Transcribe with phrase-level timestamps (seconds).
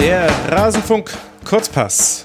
[0.00, 1.10] Der Rasenfunk
[1.44, 2.24] Kurzpass.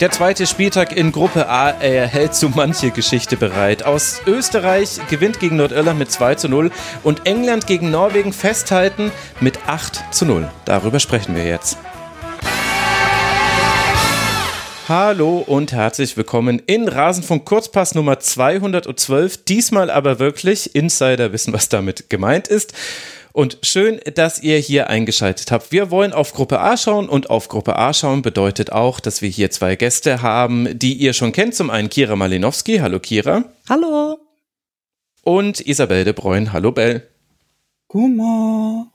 [0.00, 3.84] Der zweite Spieltag in Gruppe A erhält so manche Geschichte bereit.
[3.84, 6.72] Aus Österreich gewinnt gegen Nordirland mit 2 zu 0
[7.04, 10.50] und England gegen Norwegen festhalten mit 8 zu 0.
[10.64, 11.78] Darüber sprechen wir jetzt.
[14.88, 19.44] Hallo und herzlich willkommen in Rasenfunk Kurzpass Nummer 212.
[19.44, 22.72] Diesmal aber wirklich Insider wissen, was damit gemeint ist.
[23.36, 25.70] Und schön, dass ihr hier eingeschaltet habt.
[25.70, 29.28] Wir wollen auf Gruppe A schauen und auf Gruppe A schauen bedeutet auch, dass wir
[29.28, 31.54] hier zwei Gäste haben, die ihr schon kennt.
[31.54, 32.78] Zum einen Kira Malinowski.
[32.78, 33.44] Hallo Kira.
[33.68, 34.16] Hallo.
[35.20, 36.54] Und Isabel de Bruyne.
[36.54, 37.06] Hallo Bell.
[37.88, 38.86] Gummo.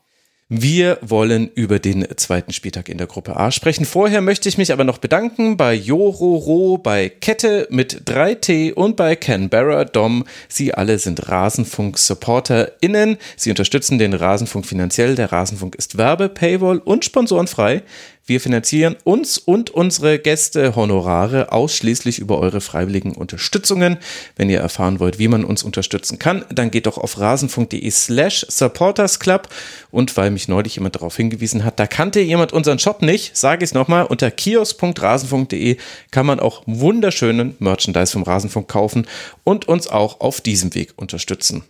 [0.54, 3.86] Wir wollen über den zweiten Spieltag in der Gruppe A sprechen.
[3.86, 9.16] Vorher möchte ich mich aber noch bedanken bei Jororo, bei Kette mit 3T und bei
[9.16, 10.26] Canberra Dom.
[10.50, 13.16] Sie alle sind Rasenfunk-SupporterInnen.
[13.38, 15.16] Sie unterstützen den Rasenfunk finanziell.
[15.16, 17.84] Der Rasenfunk ist Werbe, Paywall und sponsorenfrei.
[18.26, 23.98] Wir finanzieren uns und unsere Gäste Honorare ausschließlich über eure freiwilligen Unterstützungen.
[24.36, 28.46] Wenn ihr erfahren wollt, wie man uns unterstützen kann, dann geht doch auf rasenfunk.de slash
[28.48, 29.50] supportersclub.
[29.90, 33.64] Und weil mich neulich jemand darauf hingewiesen hat, da kannte jemand unseren Shop nicht, sage
[33.64, 35.78] ich es nochmal, unter kios.rasenfunk.de
[36.12, 39.08] kann man auch wunderschönen Merchandise vom Rasenfunk kaufen
[39.44, 41.64] und uns auch auf diesem Weg unterstützen.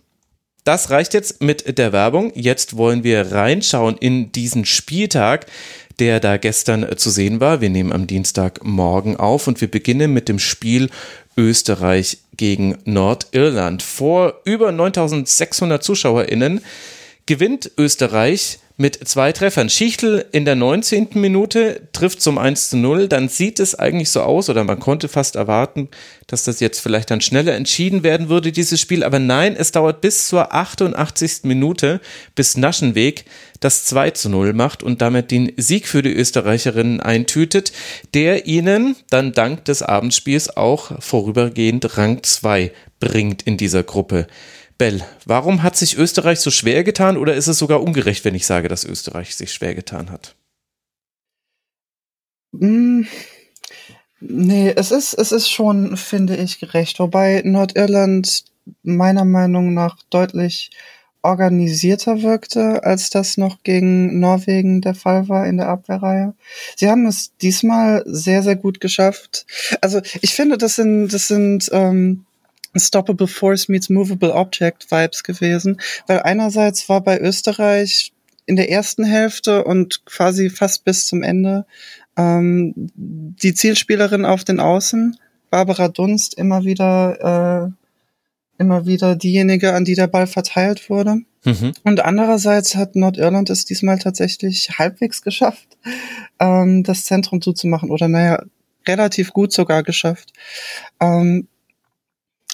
[0.64, 2.30] Das reicht jetzt mit der Werbung.
[2.36, 5.46] Jetzt wollen wir reinschauen in diesen Spieltag
[5.98, 7.60] der da gestern äh, zu sehen war.
[7.60, 10.90] Wir nehmen am Dienstagmorgen auf und wir beginnen mit dem Spiel
[11.36, 13.82] Österreich gegen Nordirland.
[13.82, 16.60] Vor über 9600 ZuschauerInnen
[17.26, 19.68] gewinnt Österreich mit zwei Treffern.
[19.68, 21.08] Schichtel in der 19.
[21.14, 23.08] Minute trifft zum 1 zu 0.
[23.08, 25.88] Dann sieht es eigentlich so aus, oder man konnte fast erwarten,
[26.26, 29.04] dass das jetzt vielleicht dann schneller entschieden werden würde, dieses Spiel.
[29.04, 31.44] Aber nein, es dauert bis zur 88.
[31.44, 32.00] Minute,
[32.34, 33.24] bis Naschenweg
[33.60, 37.72] das 2 zu 0 macht und damit den Sieg für die Österreicherinnen eintütet,
[38.14, 44.26] der ihnen dann dank des Abendspiels auch vorübergehend Rang 2 bringt in dieser Gruppe.
[44.82, 48.46] Bell, warum hat sich Österreich so schwer getan oder ist es sogar ungerecht, wenn ich
[48.46, 50.34] sage, dass Österreich sich schwer getan hat?
[52.50, 53.02] Mm,
[54.18, 56.98] nee, es ist, es ist schon, finde ich, gerecht.
[56.98, 58.42] Wobei Nordirland
[58.82, 60.72] meiner Meinung nach deutlich
[61.22, 66.34] organisierter wirkte, als das noch gegen Norwegen der Fall war in der Abwehrreihe.
[66.74, 69.46] Sie haben es diesmal sehr, sehr gut geschafft.
[69.80, 72.24] Also ich finde, das sind, das sind ähm,
[72.76, 78.12] Stoppable Force meets Movable Object Vibes gewesen, weil einerseits war bei Österreich
[78.46, 81.66] in der ersten Hälfte und quasi fast bis zum Ende
[82.16, 85.16] ähm, die Zielspielerin auf den Außen,
[85.50, 87.82] Barbara Dunst, immer wieder äh,
[88.58, 91.22] immer wieder diejenige, an die der Ball verteilt wurde.
[91.44, 91.72] Mhm.
[91.82, 95.66] Und andererseits hat Nordirland es diesmal tatsächlich halbwegs geschafft,
[96.38, 98.42] ähm, das Zentrum zuzumachen oder naja,
[98.86, 100.32] relativ gut sogar geschafft.
[101.00, 101.48] Ähm,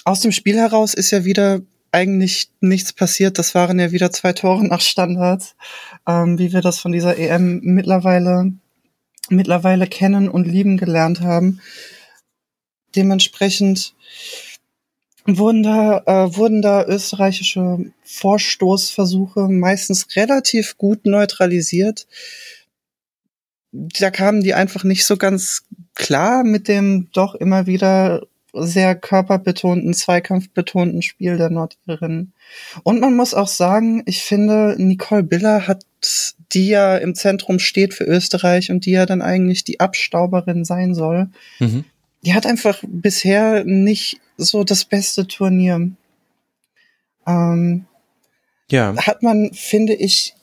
[0.09, 1.61] aus dem Spiel heraus ist ja wieder
[1.91, 3.37] eigentlich nichts passiert.
[3.37, 5.55] Das waren ja wieder zwei Tore nach Standards,
[6.07, 8.51] ähm, wie wir das von dieser EM mittlerweile,
[9.29, 11.61] mittlerweile kennen und lieben gelernt haben.
[12.95, 13.93] Dementsprechend
[15.25, 22.07] wurden da, äh, wurden da österreichische Vorstoßversuche meistens relativ gut neutralisiert.
[23.71, 28.23] Da kamen die einfach nicht so ganz klar mit dem doch immer wieder
[28.53, 32.33] sehr körperbetonten, zweikampfbetonten Spiel der Nordirinnen.
[32.83, 35.85] Und man muss auch sagen, ich finde, Nicole Biller hat,
[36.51, 40.95] die ja im Zentrum steht für Österreich und die ja dann eigentlich die Abstauberin sein
[40.95, 41.85] soll, mhm.
[42.23, 45.91] die hat einfach bisher nicht so das beste Turnier.
[47.27, 47.85] Ähm,
[48.71, 48.95] ja.
[48.97, 50.35] Hat man, finde ich,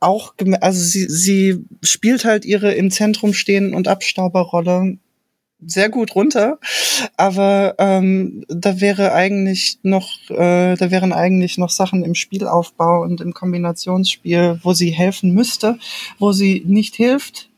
[0.00, 4.98] auch, also sie, sie spielt halt ihre im Zentrum stehen und Abstauberrolle
[5.66, 6.58] sehr gut runter,
[7.16, 13.20] aber ähm, da wäre eigentlich noch, äh, da wären eigentlich noch Sachen im Spielaufbau und
[13.20, 15.78] im Kombinationsspiel, wo sie helfen müsste,
[16.18, 17.48] wo sie nicht hilft,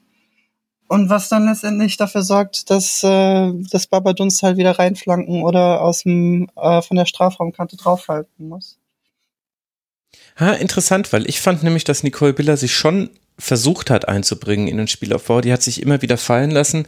[0.88, 6.02] und was dann letztendlich dafür sorgt, dass, äh, das Babadunst halt wieder reinflanken oder aus
[6.02, 8.78] dem, äh, von der Strafraumkante draufhalten muss.
[10.38, 14.76] Ha, interessant, weil ich fand nämlich, dass Nicole Biller sich schon versucht hat einzubringen in
[14.76, 15.40] den Spielaufbau.
[15.40, 16.86] Die hat sich immer wieder fallen lassen.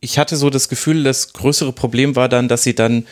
[0.00, 3.06] Ich hatte so das Gefühl, das größere Problem war dann, dass sie dann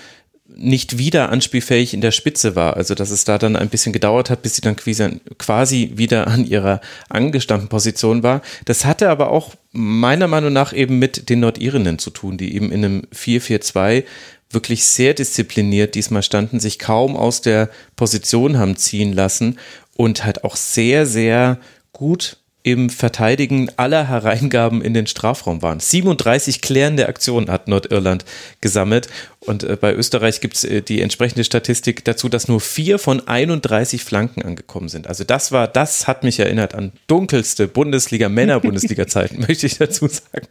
[0.49, 2.77] nicht wieder anspielfähig in der Spitze war.
[2.77, 6.47] Also dass es da dann ein bisschen gedauert hat, bis sie dann quasi wieder an
[6.47, 8.43] ihrer angestammten Position war.
[8.65, 12.71] Das hatte aber auch meiner Meinung nach eben mit den Nordirinnen zu tun, die eben
[12.71, 14.05] in einem 4-4-2
[14.51, 19.59] wirklich sehr diszipliniert diesmal standen, sich kaum aus der Position haben ziehen lassen
[19.97, 21.59] und halt auch sehr, sehr
[21.93, 25.79] gut im Verteidigen aller Hereingaben in den Strafraum waren.
[25.79, 28.25] 37 klärende Aktionen hat Nordirland
[28.61, 29.09] gesammelt
[29.39, 33.29] und äh, bei Österreich gibt es äh, die entsprechende Statistik dazu, dass nur vier von
[33.29, 35.07] 31 Flanken angekommen sind.
[35.07, 40.49] Also das war, das hat mich erinnert an dunkelste Bundesliga, Männer-Bundesliga-Zeiten, möchte ich dazu sagen.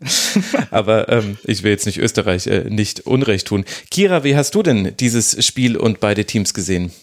[0.71, 3.65] Aber ähm, ich will jetzt nicht Österreich äh, nicht Unrecht tun.
[3.91, 6.93] Kira, wie hast du denn dieses Spiel und beide Teams gesehen?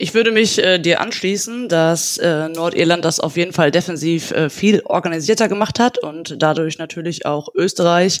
[0.00, 4.48] Ich würde mich äh, dir anschließen, dass äh, Nordirland das auf jeden Fall defensiv äh,
[4.48, 8.20] viel organisierter gemacht hat und dadurch natürlich auch Österreich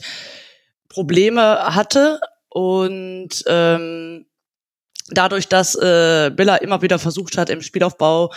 [0.88, 4.26] Probleme hatte und ähm,
[5.10, 8.32] dadurch, dass äh, Biller immer wieder versucht hat, im Spielaufbau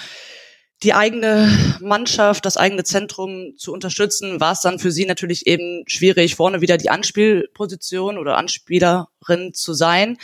[0.84, 5.84] die eigene Mannschaft, das eigene Zentrum zu unterstützen, war es dann für sie natürlich eben
[5.88, 10.20] schwierig, vorne wieder die Anspielposition oder Anspielerin zu sein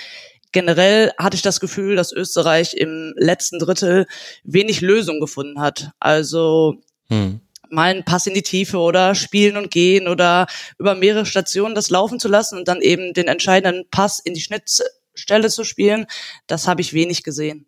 [0.52, 4.08] generell hatte ich das Gefühl, dass Österreich im letzten Drittel
[4.44, 5.92] wenig Lösung gefunden hat.
[6.00, 7.42] Also hm.
[7.70, 10.48] mal einen Pass in die Tiefe oder spielen und gehen oder
[10.80, 14.42] über mehrere Stationen das laufen zu lassen und dann eben den entscheidenden Pass in die
[14.42, 16.08] Schnittstelle zu spielen,
[16.48, 17.67] das habe ich wenig gesehen.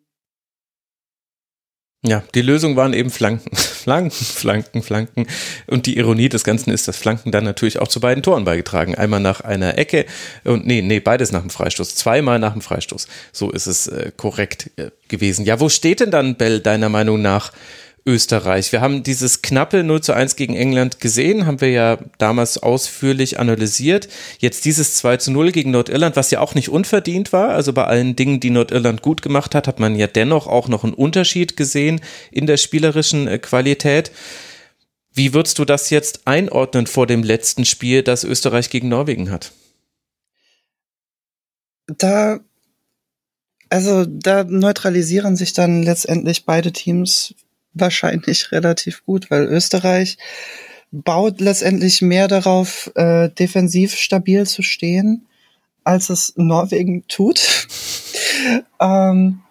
[2.06, 5.28] Ja, die Lösung waren eben Flanken, Flanken, Flanken, Flanken.
[5.68, 8.96] Und die Ironie des Ganzen ist, dass Flanken dann natürlich auch zu beiden Toren beigetragen.
[8.96, 10.06] Einmal nach einer Ecke
[10.46, 11.96] und nee, nee, beides nach dem Freistoß.
[11.96, 13.08] Zweimal nach dem Freistoß.
[13.34, 15.44] So ist es äh, korrekt äh, gewesen.
[15.44, 17.52] Ja, wo steht denn dann Bell deiner Meinung nach
[18.06, 18.72] Österreich.
[18.72, 23.40] Wir haben dieses knappe 0 zu 1 gegen England gesehen, haben wir ja damals ausführlich
[23.40, 24.08] analysiert.
[24.40, 27.50] Jetzt dieses 2 zu 0 gegen Nordirland, was ja auch nicht unverdient war.
[27.50, 30.84] Also bei allen Dingen, die Nordirland gut gemacht hat, hat man ja dennoch auch noch
[30.84, 32.02] einen Unterschied gesehen
[32.32, 34.12] in der spielerischen äh, Qualität.
[35.14, 39.52] Wie würdest du das jetzt einordnen vor dem letzten Spiel, das Österreich gegen Norwegen hat?
[41.88, 42.40] Da,
[43.70, 47.34] also da neutralisieren sich dann letztendlich beide Teams
[47.74, 50.18] wahrscheinlich relativ gut, weil Österreich
[50.92, 55.28] baut letztendlich mehr darauf, äh, defensiv stabil zu stehen,
[55.84, 57.68] als es Norwegen tut.
[58.80, 59.42] ähm,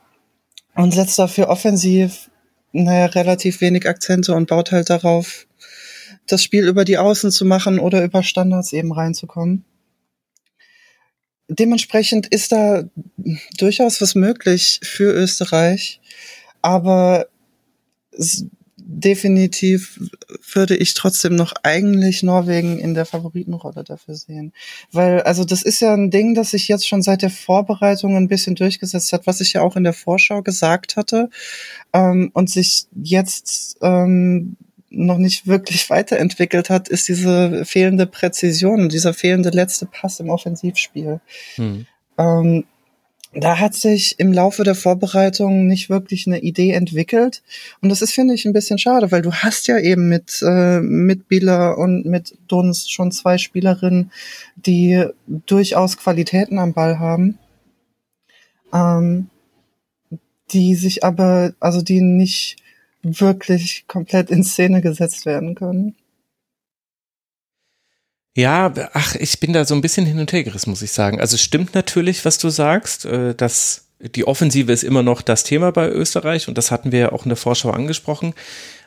[0.75, 2.31] und setzt dafür offensiv,
[2.73, 5.47] naja, relativ wenig Akzente und baut halt darauf,
[6.27, 9.65] das Spiel über die Außen zu machen oder über Standards eben reinzukommen.
[11.49, 12.85] Dementsprechend ist da
[13.57, 16.01] durchaus was möglich für Österreich,
[16.61, 17.27] aber
[18.77, 20.01] definitiv
[20.53, 24.53] würde ich trotzdem noch eigentlich Norwegen in der Favoritenrolle dafür sehen.
[24.91, 28.29] Weil, also das ist ja ein Ding, das sich jetzt schon seit der Vorbereitung ein
[28.29, 31.29] bisschen durchgesetzt hat, was ich ja auch in der Vorschau gesagt hatte
[31.93, 34.57] ähm, und sich jetzt ähm,
[34.89, 40.31] noch nicht wirklich weiterentwickelt hat, ist diese fehlende Präzision und dieser fehlende letzte Pass im
[40.31, 41.21] Offensivspiel.
[41.57, 41.87] Hm.
[42.17, 42.65] Ähm,
[43.35, 47.43] da hat sich im Laufe der Vorbereitung nicht wirklich eine Idee entwickelt.
[47.81, 50.81] Und das ist, finde ich, ein bisschen schade, weil du hast ja eben mit, äh,
[50.81, 54.11] mit Bieler und mit Dunst schon zwei Spielerinnen,
[54.57, 57.39] die durchaus Qualitäten am Ball haben,
[58.73, 59.29] ähm,
[60.51, 62.57] die sich aber, also die nicht
[63.03, 65.97] wirklich komplett in Szene gesetzt werden können.
[68.39, 71.21] Ja, ach, ich bin da so ein bisschen hin und her gerissen, muss ich sagen.
[71.21, 75.43] Also es stimmt natürlich, was du sagst, äh, dass die Offensive ist immer noch das
[75.43, 78.35] Thema bei Österreich und das hatten wir ja auch in der Vorschau angesprochen.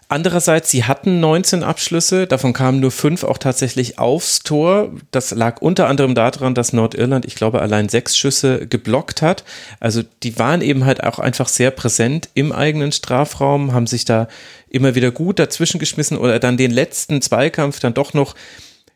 [0.08, 4.93] Andererseits, sie hatten 19 Abschlüsse, davon kamen nur fünf auch tatsächlich aufs Tor.
[5.12, 9.43] Das lag unter anderem daran, dass Nordirland, ich glaube, allein sechs Schüsse geblockt hat.
[9.81, 14.29] Also die waren eben halt auch einfach sehr präsent im eigenen Strafraum, haben sich da
[14.70, 18.34] immer wieder gut dazwischen geschmissen oder dann den letzten Zweikampf dann doch noch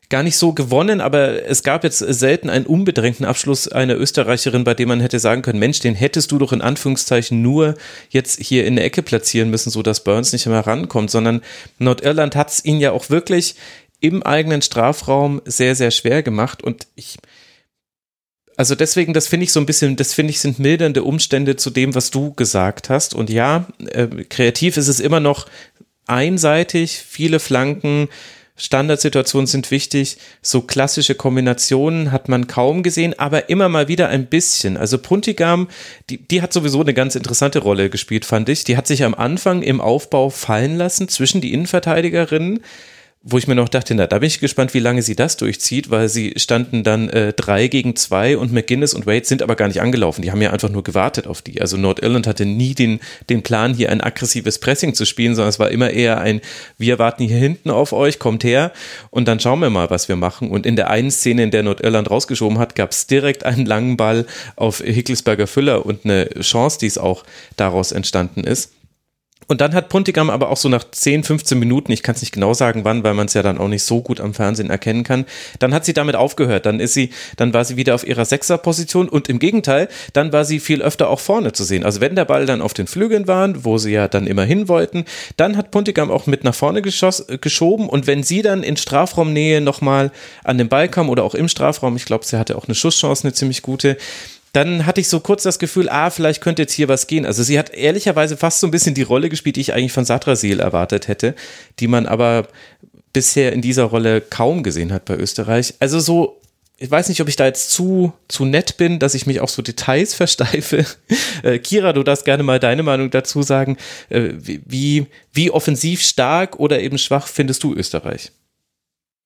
[0.10, 4.74] gar nicht so gewonnen, aber es gab jetzt selten einen unbedrängten Abschluss einer Österreicherin, bei
[4.74, 7.76] dem man hätte sagen können, Mensch, den hättest du doch in Anführungszeichen nur
[8.10, 11.42] jetzt hier in der Ecke platzieren müssen, so dass Burns nicht mehr rankommt, sondern
[11.80, 13.56] Nordirland hat es ihnen ja auch wirklich
[14.00, 17.18] im eigenen Strafraum sehr, sehr schwer gemacht und ich,
[18.58, 21.70] also deswegen, das finde ich so ein bisschen, das finde ich sind mildernde Umstände zu
[21.70, 23.14] dem, was du gesagt hast.
[23.14, 25.48] Und ja, äh, kreativ ist es immer noch
[26.08, 28.08] einseitig, viele Flanken,
[28.58, 30.18] Standardsituationen sind wichtig.
[30.42, 34.78] So klassische Kombinationen hat man kaum gesehen, aber immer mal wieder ein bisschen.
[34.78, 35.68] Also Puntigam,
[36.10, 38.64] die, die hat sowieso eine ganz interessante Rolle gespielt, fand ich.
[38.64, 42.62] Die hat sich am Anfang im Aufbau fallen lassen zwischen die Innenverteidigerinnen
[43.28, 45.90] wo ich mir noch dachte, na, da bin ich gespannt, wie lange sie das durchzieht,
[45.90, 49.68] weil sie standen dann äh, drei gegen zwei und McGuinness und Wade sind aber gar
[49.68, 50.22] nicht angelaufen.
[50.22, 51.60] Die haben ja einfach nur gewartet auf die.
[51.60, 53.00] Also Nordirland hatte nie den,
[53.32, 56.40] den Plan, hier ein aggressives Pressing zu spielen, sondern es war immer eher ein,
[56.78, 58.72] wir warten hier hinten auf euch, kommt her
[59.10, 60.52] und dann schauen wir mal, was wir machen.
[60.52, 63.98] Und in der einen Szene, in der Nordirland rausgeschoben hat, gab es direkt einen langen
[63.98, 67.24] Ball auf Hickelsberger Füller und eine Chance, die es auch
[67.58, 68.75] daraus entstanden ist.
[69.48, 72.32] Und dann hat Puntigam aber auch so nach 10, 15 Minuten, ich kann es nicht
[72.32, 75.04] genau sagen wann, weil man es ja dann auch nicht so gut am Fernsehen erkennen
[75.04, 75.26] kann,
[75.60, 76.66] dann hat sie damit aufgehört.
[76.66, 80.46] Dann ist sie, dann war sie wieder auf ihrer Sechserposition und im Gegenteil, dann war
[80.46, 81.84] sie viel öfter auch vorne zu sehen.
[81.86, 84.68] Also wenn der Ball dann auf den Flügeln war, wo sie ja dann immer hin
[84.68, 85.06] wollten,
[85.38, 89.62] dann hat Puntigam auch mit nach vorne geschoss, geschoben und wenn sie dann in Strafraumnähe
[89.62, 90.12] nochmal
[90.44, 93.24] an den Ball kam oder auch im Strafraum, ich glaube, sie hatte auch eine Schusschance,
[93.24, 93.98] eine ziemlich gute,
[94.56, 97.26] dann hatte ich so kurz das Gefühl, ah, vielleicht könnte jetzt hier was gehen.
[97.26, 100.06] Also sie hat ehrlicherweise fast so ein bisschen die Rolle gespielt, die ich eigentlich von
[100.06, 101.36] Satrasil erwartet hätte,
[101.80, 102.48] die man aber
[103.12, 105.74] bisher in dieser Rolle kaum gesehen hat bei Österreich.
[105.80, 106.42] Also so,
[106.78, 109.50] ich weiß nicht, ob ich da jetzt zu, zu nett bin, dass ich mich auf
[109.50, 110.86] so Details versteife.
[111.44, 113.76] Äh, Kira, du darfst gerne mal deine Meinung dazu sagen.
[114.10, 118.32] Äh, wie, wie offensiv stark oder eben schwach findest du Österreich?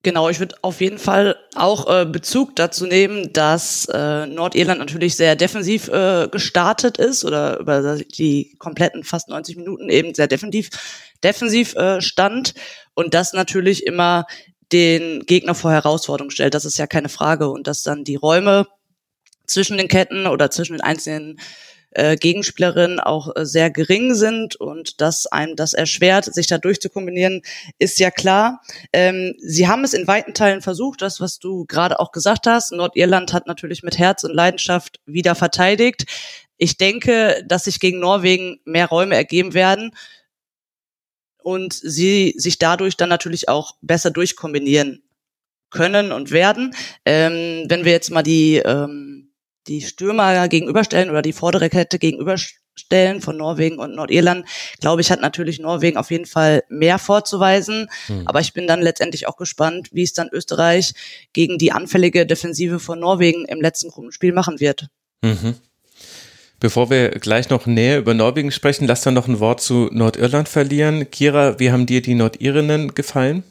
[0.02, 5.18] Genau, ich würde auf jeden Fall auch äh, Bezug dazu nehmen, dass äh, Nordirland natürlich
[5.18, 10.70] sehr defensiv äh, gestartet ist oder über die kompletten fast 90 Minuten eben sehr defensiv,
[11.22, 12.54] defensiv äh, stand
[12.94, 14.26] und das natürlich immer
[14.72, 16.54] den Gegner vor Herausforderungen stellt.
[16.54, 18.68] Das ist ja keine Frage und dass dann die Räume
[19.48, 21.42] zwischen den Ketten oder zwischen den einzelnen
[21.92, 27.42] äh, Gegenspielerinnen auch äh, sehr gering sind und dass einem das erschwert, sich da durchzukombinieren,
[27.80, 28.62] ist ja klar.
[28.94, 32.72] Ähm, sie haben es in weiten Teilen versucht, das, was du gerade auch gesagt hast.
[32.72, 36.06] Nordirland hat natürlich mit Herz und Leidenschaft wieder verteidigt.
[36.58, 39.96] Ich denke, dass sich gegen Norwegen mehr Räume ergeben werden
[41.42, 45.02] und sie sich dadurch dann natürlich auch besser durchkombinieren
[45.70, 46.76] können und werden.
[47.06, 49.29] Ähm, wenn wir jetzt mal die ähm,
[49.70, 54.46] die Stürmer gegenüberstellen oder die vordere Kette gegenüberstellen von Norwegen und Nordirland,
[54.82, 57.88] glaube ich, hat natürlich Norwegen auf jeden Fall mehr vorzuweisen.
[58.08, 58.24] Mhm.
[58.26, 60.94] Aber ich bin dann letztendlich auch gespannt, wie es dann Österreich
[61.34, 64.88] gegen die anfällige Defensive von Norwegen im letzten Gruppenspiel machen wird.
[65.22, 65.56] Mhm.
[66.60, 70.50] Bevor wir gleich noch näher über Norwegen sprechen, lass dann noch ein Wort zu Nordirland
[70.50, 71.10] verlieren.
[71.10, 73.44] Kira, wie haben dir die Nordirinnen gefallen?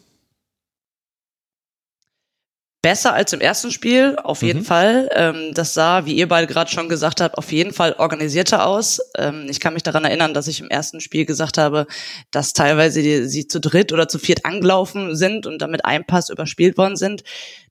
[2.80, 4.64] Besser als im ersten Spiel, auf jeden mhm.
[4.64, 5.08] Fall.
[5.12, 9.00] Ähm, das sah, wie ihr beide gerade schon gesagt habt, auf jeden Fall organisierter aus.
[9.16, 11.87] Ähm, ich kann mich daran erinnern, dass ich im ersten Spiel gesagt habe,
[12.30, 16.30] dass teilweise die, sie zu dritt oder zu viert angelaufen sind und damit ein Pass
[16.30, 17.25] überspielt worden sind.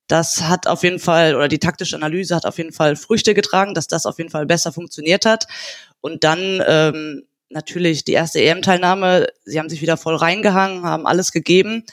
[0.08, 3.74] Das hat auf jeden Fall, oder die taktische Analyse hat auf jeden Fall Früchte getragen,
[3.74, 5.48] dass das auf jeden Fall besser funktioniert hat.
[6.02, 9.28] Und dann ähm, natürlich die erste EM-Teilnahme.
[9.46, 11.86] Sie haben sich wieder voll reingehangen, haben alles gegeben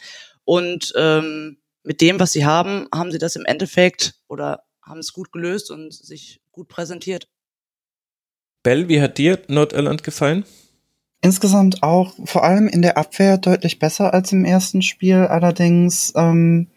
[0.45, 5.13] und ähm, mit dem, was sie haben, haben sie das im Endeffekt oder haben es
[5.13, 7.29] gut gelöst und sich gut präsentiert.
[8.63, 10.45] Bell, wie hat dir Nordirland gefallen?
[11.21, 15.17] Insgesamt auch vor allem in der Abwehr deutlich besser als im ersten Spiel.
[15.17, 16.69] Allerdings ähm,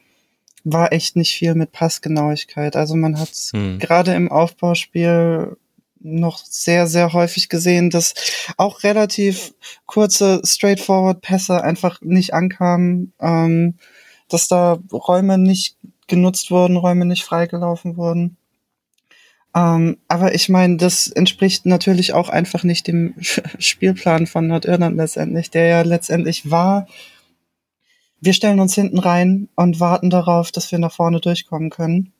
[0.63, 2.75] war echt nicht viel mit Passgenauigkeit.
[2.75, 3.79] Also man hat hm.
[3.79, 5.57] gerade im Aufbauspiel
[5.99, 8.13] noch sehr, sehr häufig gesehen, dass
[8.57, 9.53] auch relativ
[9.85, 13.13] kurze, straightforward Pässe einfach nicht ankamen.
[13.19, 13.75] Ähm,
[14.29, 18.37] dass da Räume nicht genutzt wurden, Räume nicht freigelaufen wurden.
[19.55, 23.15] Ähm, aber ich meine, das entspricht natürlich auch einfach nicht dem
[23.59, 26.87] Spielplan von Nordirland letztendlich, der ja letztendlich war,
[28.19, 32.13] wir stellen uns hinten rein und warten darauf, dass wir nach vorne durchkommen können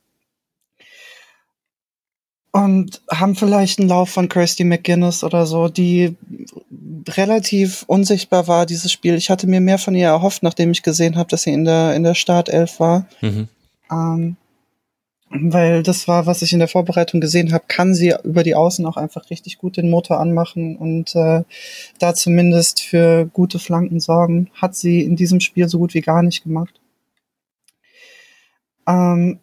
[2.57, 6.15] und haben vielleicht einen Lauf von Kirsty McGuinness oder so, die
[7.09, 9.15] relativ unsichtbar war, dieses Spiel.
[9.15, 11.95] Ich hatte mir mehr von ihr erhofft, nachdem ich gesehen habe, dass sie in der,
[11.95, 13.05] in der Startelf war.
[13.21, 13.47] Mhm.
[13.91, 14.37] Ähm,
[15.29, 18.85] weil das war, was ich in der Vorbereitung gesehen habe, kann sie über die Außen
[18.85, 21.43] auch einfach richtig gut den Motor anmachen und äh,
[21.99, 24.49] da zumindest für gute Flanken sorgen.
[24.53, 26.79] Hat sie in diesem Spiel so gut wie gar nicht gemacht.
[28.87, 29.39] Ähm,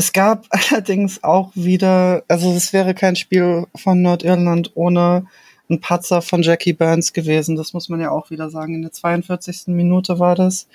[0.00, 5.26] es gab allerdings auch wieder, also es wäre kein Spiel von Nordirland ohne
[5.68, 7.54] ein Patzer von Jackie Burns gewesen.
[7.54, 8.74] Das muss man ja auch wieder sagen.
[8.74, 9.68] In der 42.
[9.68, 10.66] Minute war das.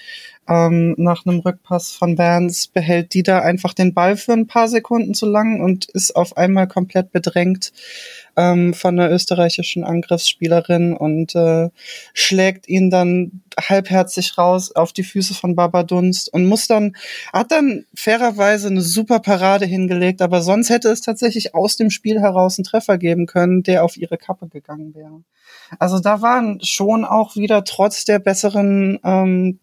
[0.47, 4.67] Ähm, nach einem Rückpass von Burns behält die da einfach den Ball für ein paar
[4.67, 7.71] Sekunden zu lang und ist auf einmal komplett bedrängt
[8.35, 11.69] ähm, von der österreichischen Angriffsspielerin und äh,
[12.13, 16.95] schlägt ihn dann halbherzig raus auf die Füße von Baba Dunst und muss dann,
[17.33, 22.19] hat dann fairerweise eine super Parade hingelegt, aber sonst hätte es tatsächlich aus dem Spiel
[22.19, 25.23] heraus einen Treffer geben können, der auf ihre Kappe gegangen wäre.
[25.79, 29.59] Also da waren schon auch wieder trotz der besseren ähm,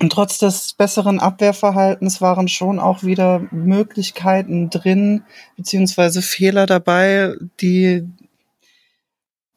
[0.00, 5.24] und trotz des besseren Abwehrverhaltens waren schon auch wieder Möglichkeiten drin,
[5.58, 8.08] beziehungsweise Fehler dabei, die,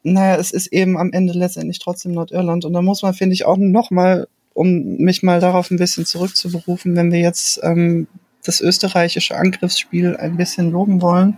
[0.03, 2.65] naja, es ist eben am Ende letztendlich trotzdem Nordirland.
[2.65, 6.93] Und da muss man, finde ich, auch nochmal, um mich mal darauf ein bisschen zurückzuberufen,
[6.97, 8.07] wenn wir jetzt ähm,
[8.43, 11.37] das österreichische Angriffsspiel ein bisschen loben wollen.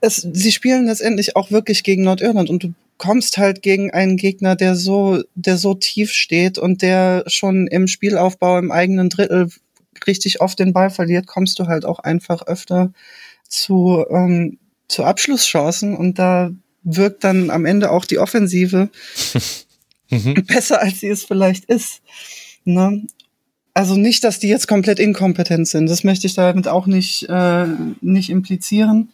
[0.00, 4.56] Es, sie spielen letztendlich auch wirklich gegen Nordirland und du kommst halt gegen einen Gegner,
[4.56, 9.48] der so, der so tief steht und der schon im Spielaufbau im eigenen Drittel
[10.06, 12.92] richtig oft den Ball verliert, kommst du halt auch einfach öfter
[13.48, 16.50] zu, ähm, zu Abschlusschancen und da
[16.82, 18.90] wirkt dann am Ende auch die Offensive
[20.10, 20.34] mhm.
[20.46, 22.02] besser, als sie es vielleicht ist.
[22.64, 23.06] Ne?
[23.74, 25.88] Also nicht, dass die jetzt komplett inkompetent sind.
[25.88, 27.66] Das möchte ich damit auch nicht, äh,
[28.00, 29.10] nicht implizieren.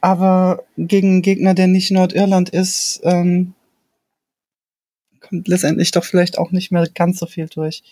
[0.00, 3.54] Aber gegen einen Gegner, der nicht Nordirland ist, ähm,
[5.20, 7.82] kommt letztendlich doch vielleicht auch nicht mehr ganz so viel durch.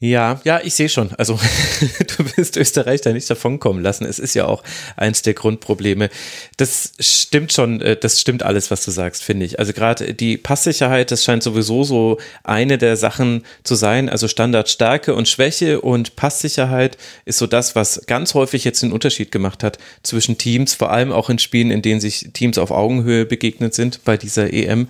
[0.00, 1.10] Ja, ja, ich sehe schon.
[1.18, 1.34] Also
[2.16, 4.04] du willst Österreich da nicht davonkommen lassen.
[4.04, 4.62] Es ist ja auch
[4.96, 6.08] eins der Grundprobleme.
[6.56, 9.58] Das stimmt schon, äh, das stimmt alles, was du sagst, finde ich.
[9.58, 14.08] Also gerade die Passsicherheit, das scheint sowieso so eine der Sachen zu sein.
[14.08, 19.32] Also Standardstärke und Schwäche und Passsicherheit ist so das, was ganz häufig jetzt den Unterschied
[19.32, 23.26] gemacht hat zwischen Teams, vor allem auch in Spielen, in denen sich Teams auf Augenhöhe
[23.26, 24.86] begegnet sind bei dieser EM.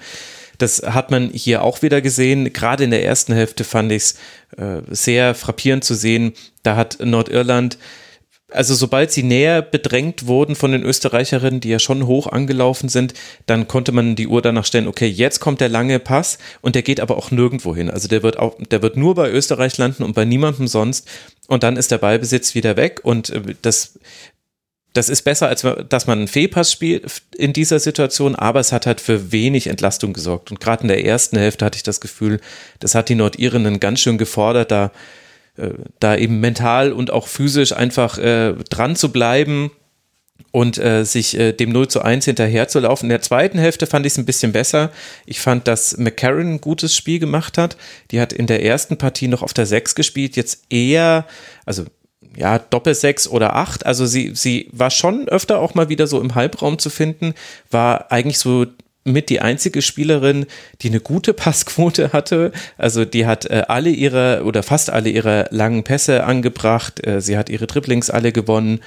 [0.58, 2.52] Das hat man hier auch wieder gesehen.
[2.52, 4.12] Gerade in der ersten Hälfte fand ich es
[4.56, 6.32] äh, sehr frappierend zu sehen.
[6.62, 7.78] Da hat Nordirland
[8.50, 13.12] also sobald sie näher bedrängt wurden von den Österreicherinnen, die ja schon hoch angelaufen sind,
[13.46, 16.82] dann konnte man die Uhr danach stellen, okay, jetzt kommt der lange Pass und der
[16.82, 17.90] geht aber auch nirgendwo hin.
[17.90, 21.06] Also der wird auch, der wird nur bei Österreich landen und bei niemandem sonst.
[21.46, 23.98] Und dann ist der Ballbesitz wieder weg und äh, das
[24.94, 28.86] das ist besser, als dass man einen Fehlpass spielt in dieser Situation, aber es hat
[28.86, 30.50] halt für wenig Entlastung gesorgt.
[30.50, 32.40] Und gerade in der ersten Hälfte hatte ich das Gefühl,
[32.80, 34.90] das hat die Nordirinnen ganz schön gefordert, da,
[35.56, 39.70] äh, da eben mental und auch physisch einfach äh, dran zu bleiben
[40.50, 43.06] und äh, sich äh, dem 0 zu 1 hinterherzulaufen.
[43.06, 44.90] In der zweiten Hälfte fand ich es ein bisschen besser.
[45.26, 47.76] Ich fand, dass McCarron ein gutes Spiel gemacht hat.
[48.10, 51.26] Die hat in der ersten Partie noch auf der 6 gespielt, jetzt eher,
[51.66, 51.84] also
[52.36, 53.86] ja, Doppelsechs oder acht.
[53.86, 57.34] Also sie, sie war schon öfter auch mal wieder so im Halbraum zu finden,
[57.70, 58.66] war eigentlich so
[59.04, 60.46] mit die einzige Spielerin,
[60.82, 62.52] die eine gute Passquote hatte.
[62.76, 67.04] Also die hat äh, alle ihre oder fast alle ihre langen Pässe angebracht.
[67.06, 68.80] Äh, sie hat ihre Dribblings alle gewonnen.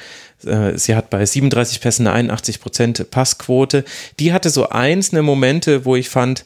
[0.46, 3.84] Äh, sie hat bei 37 Pässen eine 81 Prozent Passquote.
[4.20, 6.46] Die hatte so einzelne Momente, wo ich fand,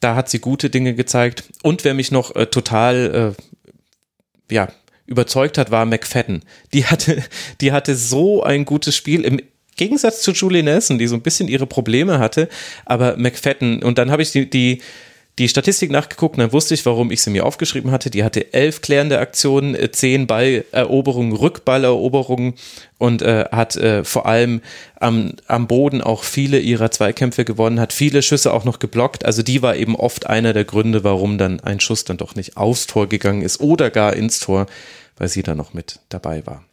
[0.00, 1.44] da hat sie gute Dinge gezeigt.
[1.62, 3.34] Und wer mich noch äh, total,
[4.50, 4.68] äh, ja,
[5.12, 6.42] überzeugt hat, war McFadden.
[6.72, 7.22] Die hatte,
[7.60, 9.40] die hatte so ein gutes Spiel im
[9.76, 12.48] Gegensatz zu Julie Nelson, die so ein bisschen ihre Probleme hatte,
[12.84, 14.82] aber McFadden, und dann habe ich die, die,
[15.38, 18.10] die Statistik nachgeguckt und dann wusste ich, warum ich sie mir aufgeschrieben hatte.
[18.10, 22.54] Die hatte elf klärende Aktionen, äh, zehn Balleroberungen, Rückballeroberungen
[22.98, 24.60] und äh, hat äh, vor allem
[25.00, 29.24] am, am Boden auch viele ihrer Zweikämpfe gewonnen, hat viele Schüsse auch noch geblockt.
[29.24, 32.56] Also die war eben oft einer der Gründe, warum dann ein Schuss dann doch nicht
[32.56, 34.66] aufs Tor gegangen ist oder gar ins Tor
[35.16, 36.64] weil sie da noch mit dabei war.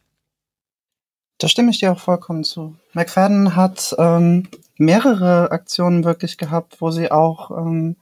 [1.38, 2.76] Da stimme ich dir auch vollkommen zu.
[2.93, 7.95] McFadden hat ähm, mehrere Aktionen wirklich gehabt, wo sie auch ähm,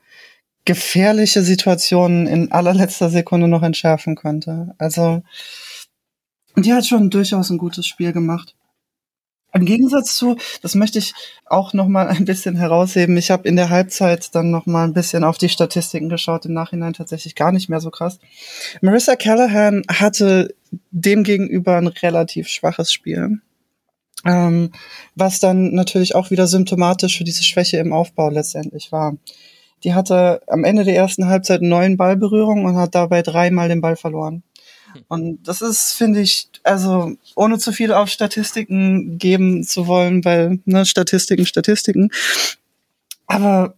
[0.67, 4.75] gefährliche Situationen in allerletzter Sekunde noch entschärfen konnte.
[4.77, 5.23] Also
[6.57, 8.53] die hat schon durchaus ein gutes Spiel gemacht.
[9.53, 11.13] Im Gegensatz zu, das möchte ich
[11.45, 13.15] auch noch mal ein bisschen herausheben.
[13.15, 16.45] Ich habe in der Halbzeit dann noch mal ein bisschen auf die Statistiken geschaut.
[16.45, 18.19] Im Nachhinein tatsächlich gar nicht mehr so krass.
[18.81, 20.53] Marissa Callahan hatte
[20.91, 23.39] demgegenüber ein relativ schwaches Spiel,
[24.25, 24.73] ähm,
[25.15, 29.15] was dann natürlich auch wieder symptomatisch für diese Schwäche im Aufbau letztendlich war.
[29.83, 33.95] Die hatte am Ende der ersten Halbzeit neun Ballberührungen und hat dabei dreimal den Ball
[33.95, 34.43] verloren.
[35.07, 40.59] Und das ist, finde ich, also ohne zu viel auf Statistiken geben zu wollen, weil,
[40.65, 42.09] ne, Statistiken, Statistiken.
[43.27, 43.75] Aber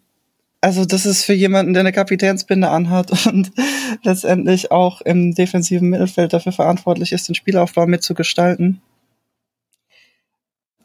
[0.61, 3.51] also das ist für jemanden, der eine Kapitänsbinde anhat und
[4.03, 8.81] letztendlich auch im defensiven Mittelfeld dafür verantwortlich ist, den Spielaufbau mitzugestalten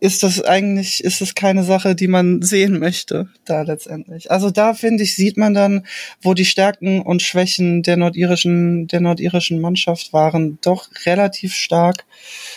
[0.05, 4.31] ist das eigentlich, ist es keine Sache, die man sehen möchte, da letztendlich.
[4.31, 5.87] Also da finde ich, sieht man dann,
[6.21, 12.05] wo die Stärken und Schwächen der nordirischen, der nordirischen Mannschaft waren, doch relativ stark.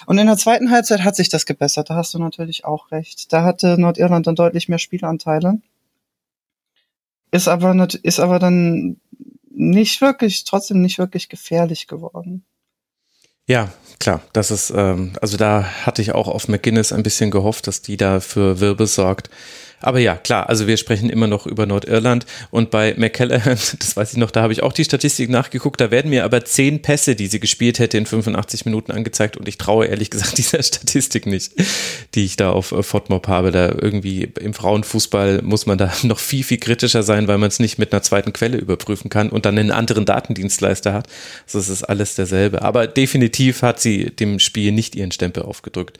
[0.08, 3.32] Und in der zweiten Halbzeit hat sich das gebessert, da hast du natürlich auch recht.
[3.32, 5.62] Da hatte Nordirland dann deutlich mehr Spielanteile.
[7.32, 8.98] Ist aber, ist aber dann
[9.50, 12.44] nicht wirklich, trotzdem nicht wirklich gefährlich geworden.
[13.48, 17.68] Ja, klar, das ist, ähm, also da hatte ich auch auf McGuinness ein bisschen gehofft,
[17.68, 19.30] dass die da für Wirbel sorgt.
[19.80, 24.14] Aber ja, klar, also wir sprechen immer noch über Nordirland und bei McCallahan, das weiß
[24.14, 27.16] ich noch, da habe ich auch die Statistik nachgeguckt, da werden mir aber zehn Pässe,
[27.16, 31.28] die sie gespielt hätte, in 85 Minuten angezeigt und ich traue ehrlich gesagt dieser Statistik
[31.28, 31.54] nicht,
[32.16, 33.52] die ich da auf FODMOB habe.
[33.52, 37.60] Da irgendwie im Frauenfußball muss man da noch viel, viel kritischer sein, weil man es
[37.60, 41.08] nicht mit einer zweiten Quelle überprüfen kann und dann einen anderen Datendienstleister hat.
[41.46, 42.64] Also es ist alles derselbe.
[42.64, 45.98] Aber definitiv hat sie dem Spiel nicht ihren Stempel aufgedrückt.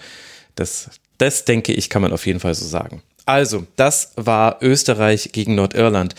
[0.56, 3.02] Das, das denke ich, kann man auf jeden Fall so sagen.
[3.28, 6.16] Also, das war Österreich gegen Nordirland.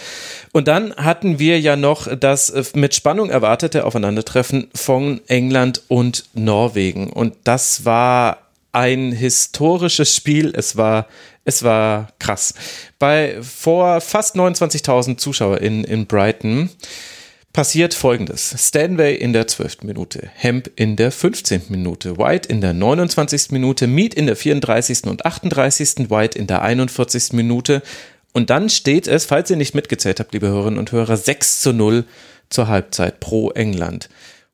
[0.53, 6.25] Und dann hatten wir ja noch das äh, mit Spannung erwartete Aufeinandertreffen von England und
[6.35, 7.11] Norwegen.
[7.11, 10.53] Und das war ein historisches Spiel.
[10.55, 11.09] Es war,
[11.47, 12.53] es war krass.
[12.99, 16.69] Bei vor fast 29.000 ZuschauerInnen in Brighton
[17.53, 18.55] passiert folgendes.
[18.59, 19.83] Stanway in der 12.
[19.83, 21.63] Minute, Hemp in der 15.
[21.69, 23.51] Minute, White in der 29.
[23.51, 25.05] Minute, Mead in der 34.
[25.05, 26.11] und 38.
[26.11, 27.33] White in der 41.
[27.33, 27.83] Minute.
[28.33, 31.73] Und dann steht es, falls ihr nicht mitgezählt habt, liebe Hörerinnen und Hörer, 6 zu
[31.73, 32.05] 0
[32.51, 34.09] zur Halbzeit pro England.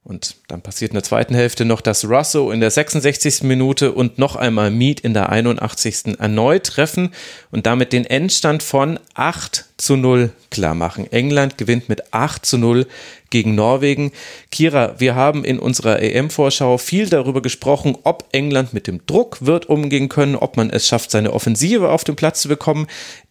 [0.06, 3.42] Und dann passiert in der zweiten Hälfte noch, dass Russo in der 66.
[3.44, 6.18] Minute und noch einmal Mead in der 81.
[6.18, 7.14] erneut treffen
[7.50, 11.10] und damit den Endstand von 8 zu 0 klar machen.
[11.10, 12.86] England gewinnt mit 8 zu 0
[13.30, 14.12] gegen Norwegen.
[14.50, 19.70] Kira, wir haben in unserer EM-Vorschau viel darüber gesprochen, ob England mit dem Druck wird
[19.70, 22.88] umgehen können, ob man es schafft, seine Offensive auf den Platz zu bekommen.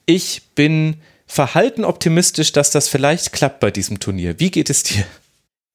[0.07, 0.95] Ich bin
[1.27, 4.39] verhalten optimistisch, dass das vielleicht klappt bei diesem Turnier.
[4.39, 5.05] Wie geht es dir?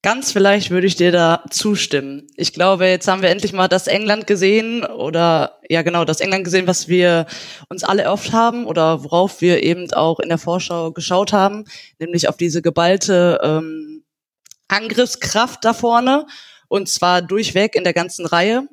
[0.02, 2.28] Ganz vielleicht würde ich dir da zustimmen.
[2.36, 6.44] Ich glaube, jetzt haben wir endlich mal das England gesehen oder ja genau, das England
[6.44, 7.26] gesehen, was wir
[7.68, 11.64] uns alle erhofft haben oder worauf wir eben auch in der Vorschau geschaut haben,
[11.98, 14.04] nämlich auf diese geballte ähm,
[14.68, 16.26] Angriffskraft da vorne
[16.68, 18.68] und zwar durchweg in der ganzen Reihe.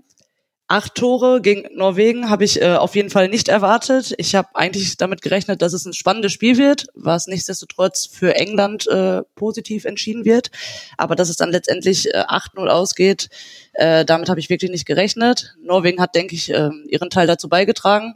[0.67, 4.15] Acht Tore gegen Norwegen habe ich äh, auf jeden Fall nicht erwartet.
[4.17, 8.87] Ich habe eigentlich damit gerechnet, dass es ein spannendes Spiel wird, was nichtsdestotrotz für England
[8.87, 10.49] äh, positiv entschieden wird.
[10.97, 13.29] Aber dass es dann letztendlich äh, 8-0 ausgeht,
[13.73, 15.55] äh, damit habe ich wirklich nicht gerechnet.
[15.61, 18.15] Norwegen hat, denke ich, äh, ihren Teil dazu beigetragen,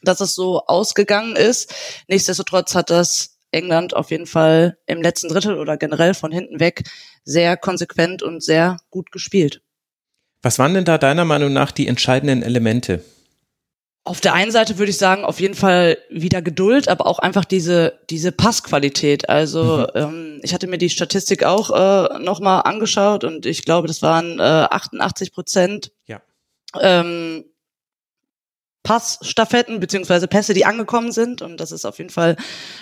[0.00, 1.74] dass es so ausgegangen ist.
[2.06, 6.84] Nichtsdestotrotz hat das England auf jeden Fall im letzten Drittel oder generell von hinten weg
[7.24, 9.63] sehr konsequent und sehr gut gespielt.
[10.44, 13.02] Was waren denn da deiner Meinung nach die entscheidenden Elemente?
[14.04, 17.46] Auf der einen Seite würde ich sagen, auf jeden Fall wieder Geduld, aber auch einfach
[17.46, 19.30] diese, diese Passqualität.
[19.30, 20.00] Also mhm.
[20.00, 24.38] ähm, ich hatte mir die Statistik auch äh, nochmal angeschaut und ich glaube, das waren
[24.38, 26.20] äh, 88 Prozent ja.
[26.78, 27.46] ähm,
[28.84, 31.42] Passstaffetten beziehungsweise Pässe, die angekommen sind.
[31.42, 32.36] Und das ist auf jeden Fall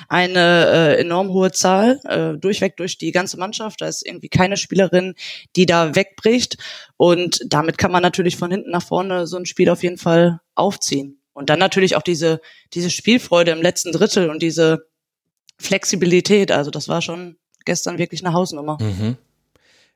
[0.08, 3.80] eine äh, enorm hohe Zahl, äh, durchweg durch die ganze Mannschaft.
[3.80, 5.14] Da ist irgendwie keine Spielerin,
[5.56, 6.58] die da wegbricht.
[6.96, 10.40] Und damit kann man natürlich von hinten nach vorne so ein Spiel auf jeden Fall
[10.56, 11.20] aufziehen.
[11.32, 12.40] Und dann natürlich auch diese,
[12.74, 14.88] diese Spielfreude im letzten Drittel und diese
[15.58, 16.50] Flexibilität.
[16.50, 18.76] Also das war schon gestern wirklich eine Hausnummer.
[18.80, 19.16] Mhm.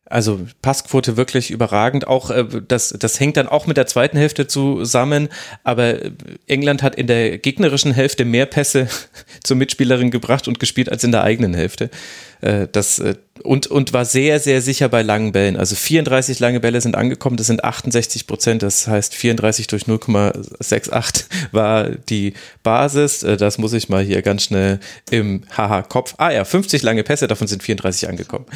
[0.08, 2.06] Also Passquote wirklich überragend.
[2.06, 5.28] Auch äh, das, das hängt dann auch mit der zweiten Hälfte zusammen.
[5.64, 5.96] Aber
[6.46, 8.88] England hat in der gegnerischen Hälfte mehr Pässe
[9.42, 11.90] zur Mitspielerin gebracht und gespielt als in der eigenen Hälfte.
[12.40, 15.56] Äh, das, äh, und, und war sehr, sehr sicher bei langen Bällen.
[15.56, 21.24] Also 34 lange Bälle sind angekommen, das sind 68 Prozent, das heißt 34 durch 0,68
[21.52, 23.22] war die Basis.
[23.22, 26.14] Äh, das muss ich mal hier ganz schnell im Haha-Kopf.
[26.18, 28.46] Ah ja, 50 lange Pässe, davon sind 34 angekommen.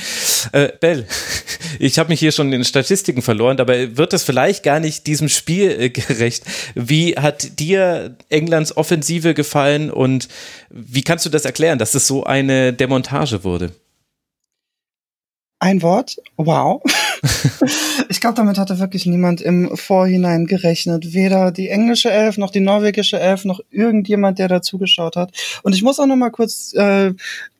[0.53, 1.07] Äh, Bell,
[1.79, 5.29] ich habe mich hier schon in Statistiken verloren, dabei wird es vielleicht gar nicht diesem
[5.29, 6.45] Spiel gerecht.
[6.75, 10.29] Wie hat dir Englands Offensive gefallen und
[10.71, 13.73] wie kannst du das erklären, dass es so eine Demontage wurde?
[15.63, 16.17] Ein Wort?
[16.39, 16.83] Wow.
[18.09, 21.13] ich glaube, damit hatte wirklich niemand im Vorhinein gerechnet.
[21.13, 25.33] Weder die englische Elf, noch die norwegische Elf, noch irgendjemand, der da zugeschaut hat.
[25.63, 27.13] Und ich muss auch noch mal kurz, äh,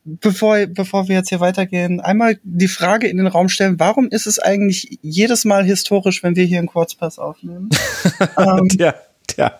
[0.03, 4.25] bevor, bevor wir jetzt hier weitergehen, einmal die Frage in den Raum stellen, warum ist
[4.25, 7.69] es eigentlich jedes Mal historisch, wenn wir hier einen Kurzpass aufnehmen?
[8.37, 8.95] ähm, ja.
[9.37, 9.59] Ja,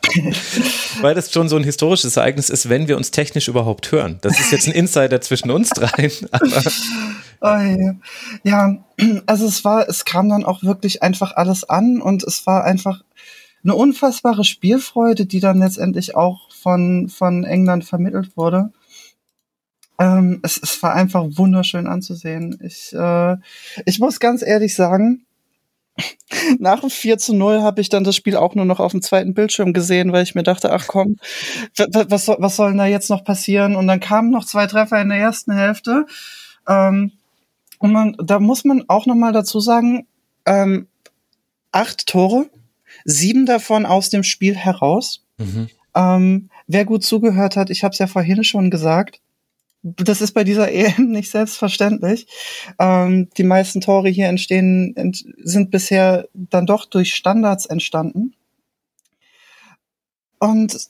[1.02, 4.18] weil das schon so ein historisches Ereignis ist, wenn wir uns technisch überhaupt hören.
[4.22, 6.12] Das ist jetzt ein Insider zwischen uns dreien.
[6.32, 6.62] Aber
[7.42, 8.84] ja,
[9.26, 13.04] also es war, es kam dann auch wirklich einfach alles an und es war einfach
[13.64, 18.72] eine unfassbare Spielfreude, die dann letztendlich auch von, von England vermittelt wurde.
[20.00, 22.60] Ähm, es, es war einfach wunderschön anzusehen.
[22.64, 23.38] Ich, äh,
[23.86, 25.26] ich muss ganz ehrlich sagen,
[26.60, 29.02] nach dem 4 zu 0 habe ich dann das Spiel auch nur noch auf dem
[29.02, 31.18] zweiten Bildschirm gesehen, weil ich mir dachte, ach komm,
[31.76, 33.76] was, was soll denn da jetzt noch passieren?
[33.76, 36.06] Und dann kamen noch zwei Treffer in der ersten Hälfte.
[36.68, 37.12] Ähm,
[37.82, 40.06] und man, da muss man auch noch mal dazu sagen,
[40.46, 40.88] ähm,
[41.72, 42.48] acht Tore,
[43.06, 45.26] sieben davon aus dem Spiel heraus.
[45.38, 45.68] Mhm.
[45.96, 49.20] Ähm, wer gut zugehört hat, ich habe es ja vorhin schon gesagt,
[49.82, 52.28] das ist bei dieser EM nicht selbstverständlich.
[52.78, 58.36] Ähm, die meisten Tore hier entstehen, ent, sind bisher dann doch durch Standards entstanden.
[60.40, 60.88] Und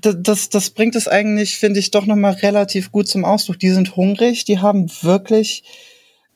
[0.00, 3.58] das, das bringt es eigentlich, finde ich, doch nochmal relativ gut zum Ausdruck.
[3.58, 5.64] Die sind hungrig, die haben wirklich,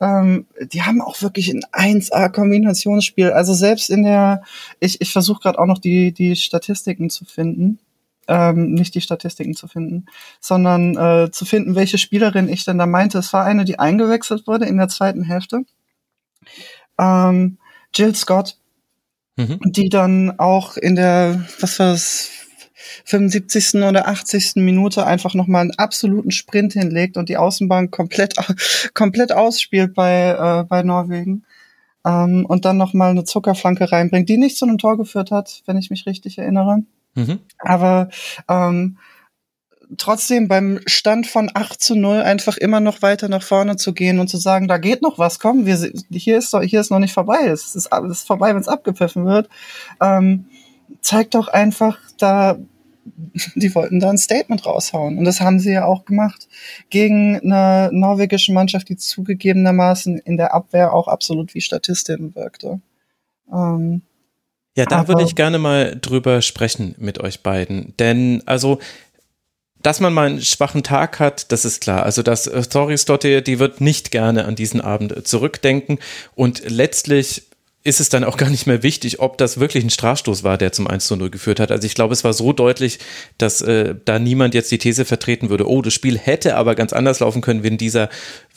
[0.01, 3.31] ähm, die haben auch wirklich ein 1A-Kombinationsspiel.
[3.31, 4.43] Also selbst in der,
[4.81, 7.79] ich, ich versuche gerade auch noch die, die Statistiken zu finden.
[8.29, 10.07] ähm, nicht die Statistiken zu finden,
[10.41, 13.19] sondern äh, zu finden, welche Spielerin ich denn da meinte.
[13.19, 15.65] Es war eine, die eingewechselt wurde in der zweiten Hälfte.
[16.99, 17.59] Ähm,
[17.95, 18.57] Jill Scott,
[19.37, 19.61] mhm.
[19.65, 22.31] die dann auch in der, was war das,
[23.05, 23.83] 75.
[23.83, 24.57] oder 80.
[24.57, 28.35] Minute einfach nochmal einen absoluten Sprint hinlegt und die Außenbahn komplett,
[28.95, 31.45] komplett ausspielt bei, äh, bei Norwegen.
[32.07, 35.79] Ähm, und dann nochmal eine Zuckerflanke reinbringt, die nicht zu einem Tor geführt hat, wenn
[35.79, 36.83] ich mich richtig erinnere.
[37.15, 37.41] Mhm.
[37.59, 38.11] Aber
[38.49, 38.99] ähm,
[39.97, 44.19] trotzdem beim Stand von 8 zu 0 einfach immer noch weiter nach vorne zu gehen
[44.19, 45.77] und zu sagen, da geht noch was, komm, wir,
[46.11, 49.25] hier, ist, hier ist noch nicht vorbei, es ist, es ist vorbei, wenn es abgepfiffen
[49.27, 49.49] wird,
[50.01, 50.47] ähm,
[51.01, 52.59] zeigt doch einfach, da
[53.55, 55.19] die wollten da ein Statement raushauen.
[55.19, 56.49] Und das haben sie ja auch gemacht.
[56.91, 62.81] Gegen eine norwegische Mannschaft, die zugegebenermaßen in der Abwehr auch absolut wie Statistin wirkte.
[63.53, 64.03] Ähm,
[64.77, 67.95] ja, da würde ich gerne mal drüber sprechen mit euch beiden.
[67.99, 68.81] Denn, also,
[69.81, 72.03] dass man mal einen schwachen Tag hat, das ist klar.
[72.03, 75.99] Also das äh, Stories die wird nicht gerne an diesen Abend zurückdenken.
[76.35, 77.51] Und letztlich
[77.85, 80.73] ist es dann auch gar nicht mehr wichtig, ob das wirklich ein Strafstoß war, der
[80.73, 81.71] zum 1 zu 0 geführt hat.
[81.71, 82.99] Also ich glaube, es war so deutlich,
[83.37, 86.95] dass äh, da niemand jetzt die These vertreten würde, oh, das Spiel hätte aber ganz
[86.95, 88.09] anders laufen können, wenn dieser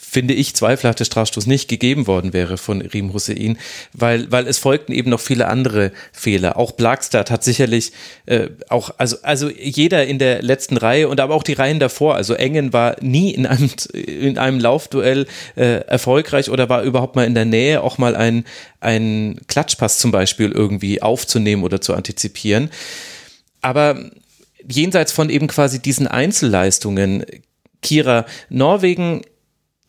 [0.09, 3.57] finde ich, zweifelhafte Strafstoß nicht gegeben worden wäre von Rim Hussein,
[3.91, 6.55] weil, weil es folgten eben noch viele andere Fehler.
[6.55, 7.91] Auch Blagstad hat sicherlich
[8.25, 12.15] äh, auch, also, also jeder in der letzten Reihe und aber auch die Reihen davor,
[12.15, 17.25] also Engen war nie in einem, in einem Laufduell äh, erfolgreich oder war überhaupt mal
[17.25, 18.45] in der Nähe, auch mal einen,
[18.79, 22.69] einen Klatschpass zum Beispiel irgendwie aufzunehmen oder zu antizipieren.
[23.61, 24.11] Aber
[24.67, 27.25] jenseits von eben quasi diesen Einzelleistungen,
[27.81, 29.21] Kira, Norwegen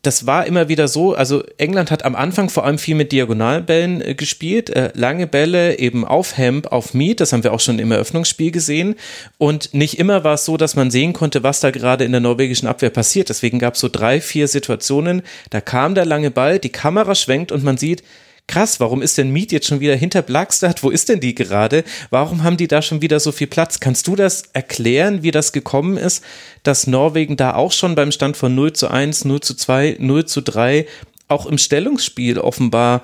[0.01, 4.01] das war immer wieder so, also England hat am Anfang vor allem viel mit Diagonalbällen
[4.01, 7.79] äh, gespielt, äh, lange Bälle eben auf Hemp, auf Mead, das haben wir auch schon
[7.79, 8.95] im Eröffnungsspiel gesehen
[9.37, 12.21] und nicht immer war es so, dass man sehen konnte, was da gerade in der
[12.21, 16.59] norwegischen Abwehr passiert, deswegen gab es so drei, vier Situationen, da kam der lange Ball,
[16.59, 18.03] die Kamera schwenkt und man sieht,
[18.49, 20.83] krass, warum ist denn Mead jetzt schon wieder hinter Blackstad?
[20.83, 21.83] Wo ist denn die gerade?
[22.09, 23.79] Warum haben die da schon wieder so viel Platz?
[23.79, 26.23] Kannst du das erklären, wie das gekommen ist,
[26.63, 30.25] dass Norwegen da auch schon beim Stand von 0 zu 1, 0 zu 2, 0
[30.25, 30.87] zu 3
[31.27, 33.03] auch im Stellungsspiel offenbar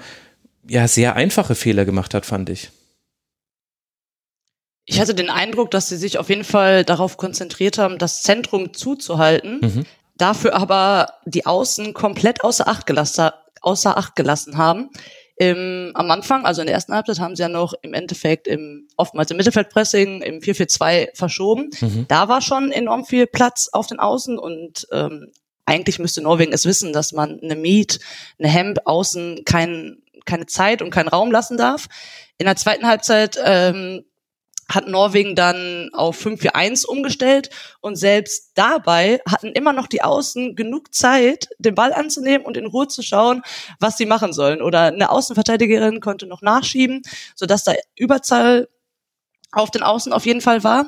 [0.68, 2.72] ja sehr einfache Fehler gemacht hat, fand ich.
[4.86, 8.74] Ich hatte den Eindruck, dass sie sich auf jeden Fall darauf konzentriert haben, das Zentrum
[8.74, 9.86] zuzuhalten, mhm.
[10.18, 13.30] dafür aber die Außen komplett außer Acht, gelassen,
[13.62, 14.90] außer Acht gelassen haben.
[15.38, 18.88] Im, am Anfang, also in der ersten Halbzeit, haben sie ja noch im Endeffekt im,
[18.96, 21.70] oftmals im Mittelfeldpressing im 4-4-2 verschoben.
[21.82, 22.06] Mhm.
[22.08, 25.32] Da war schon enorm viel Platz auf den Außen und ähm,
[25.66, 28.00] eigentlich müsste Norwegen es wissen, dass man eine Meet,
[28.40, 31.88] eine Hemp außen kein, keine Zeit und keinen Raum lassen darf.
[32.38, 34.06] In der zweiten Halbzeit ähm,
[34.70, 37.50] hat Norwegen dann auf 5-4-1 umgestellt
[37.82, 42.66] und selbst dabei hatten immer noch die Außen genug Zeit, den Ball anzunehmen und in
[42.66, 43.44] Ruhe zu schauen,
[43.80, 44.62] was sie machen sollen.
[44.62, 47.04] Oder eine Außenverteidigerin konnte noch nachschieben,
[47.36, 48.68] sodass da Überzahl
[49.52, 50.88] auf den Außen auf jeden Fall war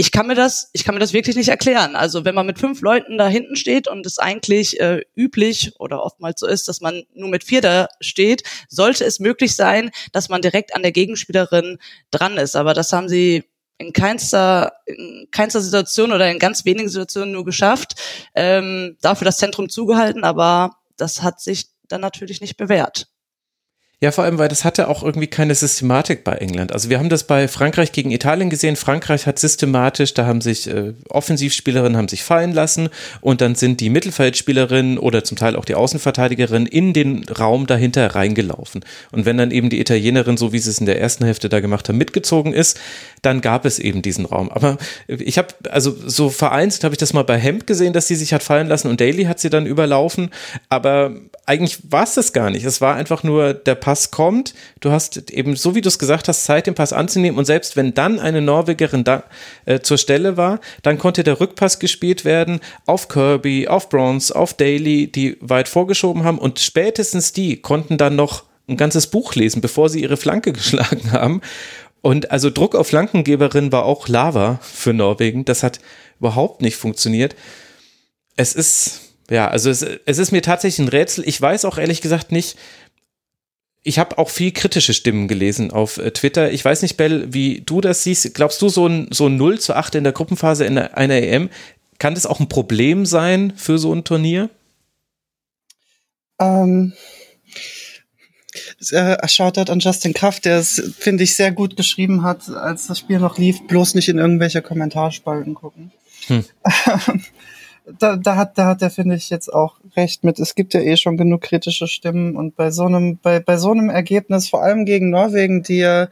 [0.00, 1.96] ich kann mir das, ich kann mir das wirklich nicht erklären.
[1.96, 6.04] Also wenn man mit fünf Leuten da hinten steht und es eigentlich äh, üblich oder
[6.04, 10.28] oftmals so ist, dass man nur mit vier da steht, sollte es möglich sein, dass
[10.28, 11.78] man direkt an der Gegenspielerin
[12.12, 12.54] dran ist.
[12.54, 13.42] Aber das haben sie
[13.78, 17.96] in keinster, in keinster Situation oder in ganz wenigen Situationen nur geschafft,
[18.36, 23.08] ähm, dafür das Zentrum zugehalten, aber das hat sich dann natürlich nicht bewährt.
[24.00, 26.70] Ja, vor allem, weil das hatte auch irgendwie keine Systematik bei England.
[26.70, 28.76] Also wir haben das bei Frankreich gegen Italien gesehen.
[28.76, 33.80] Frankreich hat systematisch, da haben sich äh, Offensivspielerinnen haben sich fallen lassen und dann sind
[33.80, 38.84] die Mittelfeldspielerinnen oder zum Teil auch die Außenverteidigerinnen in den Raum dahinter reingelaufen.
[39.10, 41.58] Und wenn dann eben die Italienerin, so wie sie es in der ersten Hälfte da
[41.58, 42.78] gemacht haben, mitgezogen ist,
[43.22, 44.48] dann gab es eben diesen Raum.
[44.48, 48.14] Aber ich habe, also so vereinzelt habe ich das mal bei Hemd gesehen, dass sie
[48.14, 50.30] sich hat fallen lassen und Daly hat sie dann überlaufen.
[50.68, 52.64] Aber eigentlich war es das gar nicht.
[52.64, 56.28] Es war einfach nur, der Pass kommt, du hast eben, so wie du es gesagt
[56.28, 59.24] hast, Zeit, den Pass anzunehmen und selbst wenn dann eine Norwegerin da,
[59.64, 64.52] äh, zur Stelle war, dann konnte der Rückpass gespielt werden auf Kirby, auf Bronze, auf
[64.52, 69.62] Daly, die weit vorgeschoben haben und spätestens die konnten dann noch ein ganzes Buch lesen,
[69.62, 71.40] bevor sie ihre Flanke geschlagen haben.
[72.02, 75.46] Und also Druck auf Flankengeberin war auch Lava für Norwegen.
[75.46, 75.80] Das hat
[76.20, 77.34] überhaupt nicht funktioniert.
[78.36, 81.26] Es ist, ja, also es, es ist mir tatsächlich ein Rätsel.
[81.26, 82.58] Ich weiß auch ehrlich gesagt nicht,
[83.82, 86.50] ich habe auch viel kritische Stimmen gelesen auf äh, Twitter.
[86.50, 88.34] Ich weiß nicht, Bell, wie du das siehst.
[88.34, 91.48] Glaubst du, so ein, so ein 0 zu 8 in der Gruppenphase in einer EM,
[91.98, 94.50] kann das auch ein Problem sein für so ein Turnier?
[96.40, 96.92] Ähm,
[98.90, 102.98] äh, Shoutout an Justin Kraft, der es, finde ich, sehr gut geschrieben hat, als das
[102.98, 103.66] Spiel noch lief.
[103.66, 105.92] Bloß nicht in irgendwelche Kommentarspalten gucken.
[106.26, 106.44] Hm.
[107.98, 110.38] da, da hat, da hat er, finde ich, jetzt auch recht mit.
[110.38, 113.70] Es gibt ja eh schon genug kritische Stimmen und bei so einem, bei, bei so
[113.70, 116.08] einem Ergebnis, vor allem gegen Norwegen, die ja,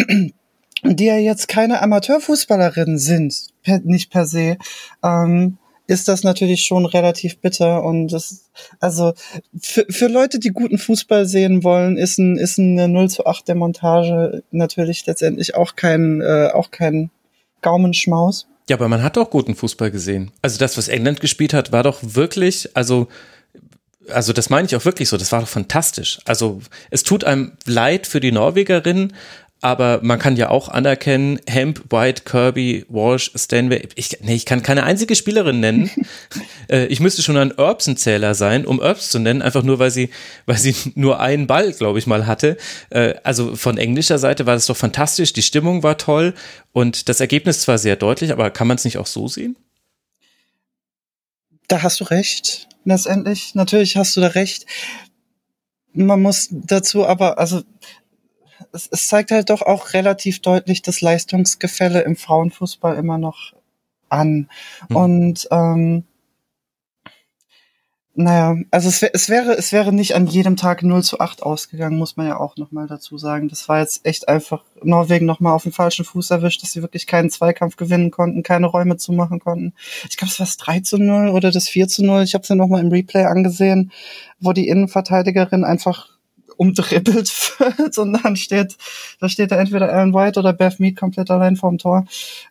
[0.84, 4.56] die ja jetzt keine Amateurfußballerinnen sind, per, nicht per se,
[5.02, 9.12] ähm, ist das natürlich schon relativ bitter und das, also
[9.60, 13.48] für, für Leute, die guten Fußball sehen wollen, ist ein, ist eine 0 zu 8
[13.48, 17.10] der Montage natürlich letztendlich auch kein, äh, auch kein
[17.60, 18.46] Gaumenschmaus.
[18.70, 20.30] Ja, aber man hat doch guten Fußball gesehen.
[20.42, 23.08] Also das, was England gespielt hat, war doch wirklich, also
[24.08, 26.20] also das meine ich auch wirklich so, das war doch fantastisch.
[26.24, 29.12] Also es tut einem leid für die Norwegerinnen,
[29.62, 34.62] aber man kann ja auch anerkennen, Hemp, White, Kirby, Walsh, Stanway, ich, nee, ich kann
[34.62, 35.90] keine einzige Spielerin nennen.
[36.70, 40.10] äh, ich müsste schon ein Erbsen-Zähler sein, um Erbs zu nennen, einfach nur, weil sie,
[40.46, 42.56] weil sie nur einen Ball, glaube ich, mal hatte.
[42.88, 46.34] Äh, also von englischer Seite war das doch fantastisch, die Stimmung war toll
[46.72, 49.56] und das Ergebnis zwar sehr deutlich, aber kann man es nicht auch so sehen?
[51.68, 52.66] Da hast du recht.
[52.84, 54.64] Letztendlich, natürlich hast du da recht.
[55.92, 57.62] Man muss dazu aber, also
[58.72, 63.54] es, es zeigt halt doch auch relativ deutlich das Leistungsgefälle im Frauenfußball immer noch
[64.08, 64.48] an.
[64.88, 64.96] Mhm.
[64.96, 66.04] Und ähm,
[68.14, 71.96] naja, also es, es wäre, es wäre nicht an jedem Tag 0 zu 8 ausgegangen,
[71.96, 73.48] muss man ja auch nochmal dazu sagen.
[73.48, 77.06] Das war jetzt echt einfach Norwegen nochmal auf den falschen Fuß erwischt, dass sie wirklich
[77.06, 79.72] keinen Zweikampf gewinnen konnten, keine Räume zumachen konnten.
[80.08, 82.22] Ich glaube, es war das 3 zu 0 oder das 4 zu 0.
[82.22, 83.92] Ich habe es ja nochmal im Replay angesehen,
[84.38, 86.19] wo die Innenverteidigerin einfach
[86.60, 88.76] umdribbelt wird und dann steht,
[89.18, 92.04] da steht da entweder Alan White oder Beth Mead komplett allein vorm Tor.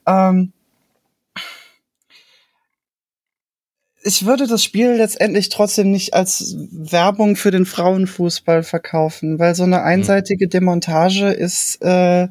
[0.08, 0.52] Ähm,
[4.02, 9.64] ich würde das Spiel letztendlich trotzdem nicht als Werbung für den Frauenfußball verkaufen, weil so
[9.64, 9.84] eine mhm.
[9.84, 12.30] einseitige Demontage ist, äh,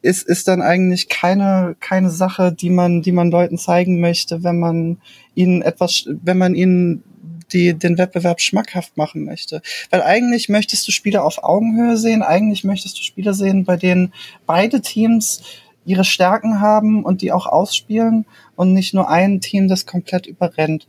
[0.00, 4.58] ist, ist dann eigentlich keine, keine Sache, die man, die man Leuten zeigen möchte, wenn
[4.58, 5.00] man
[5.36, 7.04] ihnen etwas, wenn man ihnen
[7.52, 9.62] die den Wettbewerb schmackhaft machen möchte.
[9.90, 14.12] Weil eigentlich möchtest du Spiele auf Augenhöhe sehen, eigentlich möchtest du Spiele sehen, bei denen
[14.46, 15.42] beide Teams
[15.84, 20.86] ihre Stärken haben und die auch ausspielen und nicht nur ein Team, das komplett überrennt.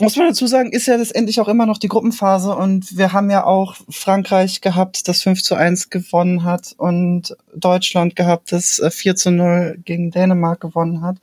[0.00, 3.28] Muss man dazu sagen, ist ja letztendlich auch immer noch die Gruppenphase und wir haben
[3.28, 9.12] ja auch Frankreich gehabt, das 5 zu 1 gewonnen hat und Deutschland gehabt, das 4
[9.12, 11.18] äh, zu 0 gegen Dänemark gewonnen hat.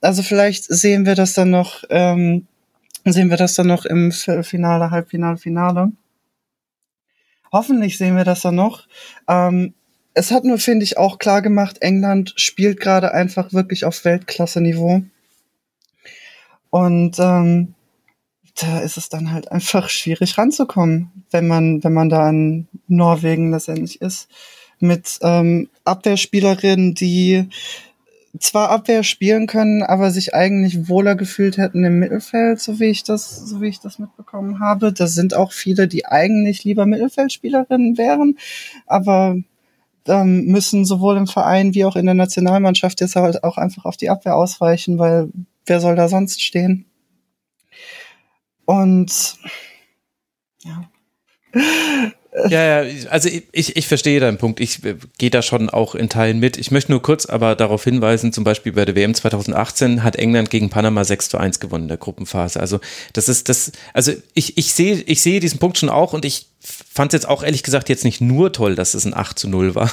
[0.00, 2.46] Also vielleicht sehen wir das dann noch ähm,
[3.12, 5.92] sehen wir das dann noch im Finale, Halbfinale, Finale.
[7.52, 8.86] Hoffentlich sehen wir das dann noch.
[9.28, 9.74] Ähm,
[10.14, 15.02] es hat nur, finde ich, auch klar gemacht, England spielt gerade einfach wirklich auf Weltklasse-Niveau.
[16.70, 17.74] Und ähm,
[18.54, 23.50] da ist es dann halt einfach schwierig ranzukommen, wenn man, wenn man da in Norwegen
[23.50, 24.28] letztendlich ist.
[24.78, 27.48] Mit ähm, Abwehrspielerinnen, die
[28.38, 33.04] zwar Abwehr spielen können, aber sich eigentlich wohler gefühlt hätten im Mittelfeld, so wie ich
[33.04, 34.92] das, so wie ich das mitbekommen habe.
[34.92, 38.38] Da sind auch viele, die eigentlich lieber Mittelfeldspielerinnen wären,
[38.86, 39.36] aber
[40.06, 43.96] ähm, müssen sowohl im Verein wie auch in der Nationalmannschaft jetzt halt auch einfach auf
[43.96, 45.30] die Abwehr ausweichen, weil
[45.66, 46.86] wer soll da sonst stehen?
[48.64, 49.38] Und
[50.62, 50.88] ja.
[52.48, 54.60] Ja, ja, also ich, ich verstehe deinen Punkt.
[54.60, 56.58] Ich äh, gehe da schon auch in Teilen mit.
[56.58, 60.50] Ich möchte nur kurz aber darauf hinweisen, zum Beispiel bei der WM 2018 hat England
[60.50, 62.60] gegen Panama 6 zu 1 gewonnen in der Gruppenphase.
[62.60, 62.80] Also
[63.14, 66.46] das ist das, also ich, ich sehe, ich sehe diesen Punkt schon auch und ich
[66.60, 69.48] fand es jetzt auch ehrlich gesagt jetzt nicht nur toll, dass es ein 8 zu
[69.48, 69.90] 0 war.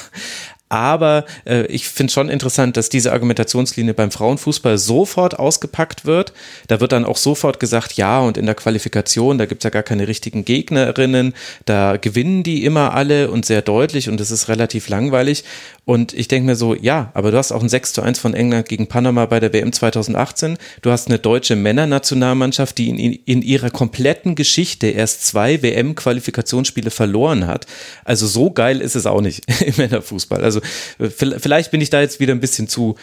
[0.74, 6.32] Aber äh, ich finde schon interessant, dass diese Argumentationslinie beim Frauenfußball sofort ausgepackt wird.
[6.66, 9.70] Da wird dann auch sofort gesagt, ja, und in der Qualifikation, da gibt es ja
[9.70, 11.32] gar keine richtigen Gegnerinnen,
[11.64, 15.44] da gewinnen die immer alle und sehr deutlich und es ist relativ langweilig.
[15.84, 18.34] Und ich denke mir so, ja, aber du hast auch ein 6 zu 1 von
[18.34, 20.56] England gegen Panama bei der WM 2018.
[20.80, 27.46] Du hast eine deutsche Männernationalmannschaft, die in, in ihrer kompletten Geschichte erst zwei WM-Qualifikationsspiele verloren
[27.46, 27.66] hat.
[28.04, 30.42] Also so geil ist es auch nicht im Männerfußball.
[30.42, 30.62] Also
[30.98, 32.96] vielleicht bin ich da jetzt wieder ein bisschen zu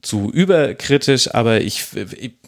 [0.00, 1.86] zu überkritisch, aber ich,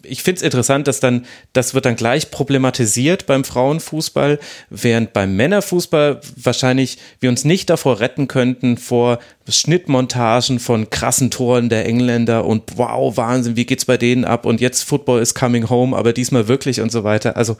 [0.03, 5.35] ich finde es interessant, dass dann, das wird dann gleich problematisiert beim Frauenfußball, während beim
[5.35, 9.19] Männerfußball wahrscheinlich wir uns nicht davor retten könnten vor
[9.49, 14.61] Schnittmontagen von krassen Toren der Engländer und wow, Wahnsinn, wie geht's bei denen ab und
[14.61, 17.35] jetzt Football is coming home, aber diesmal wirklich und so weiter.
[17.35, 17.57] Also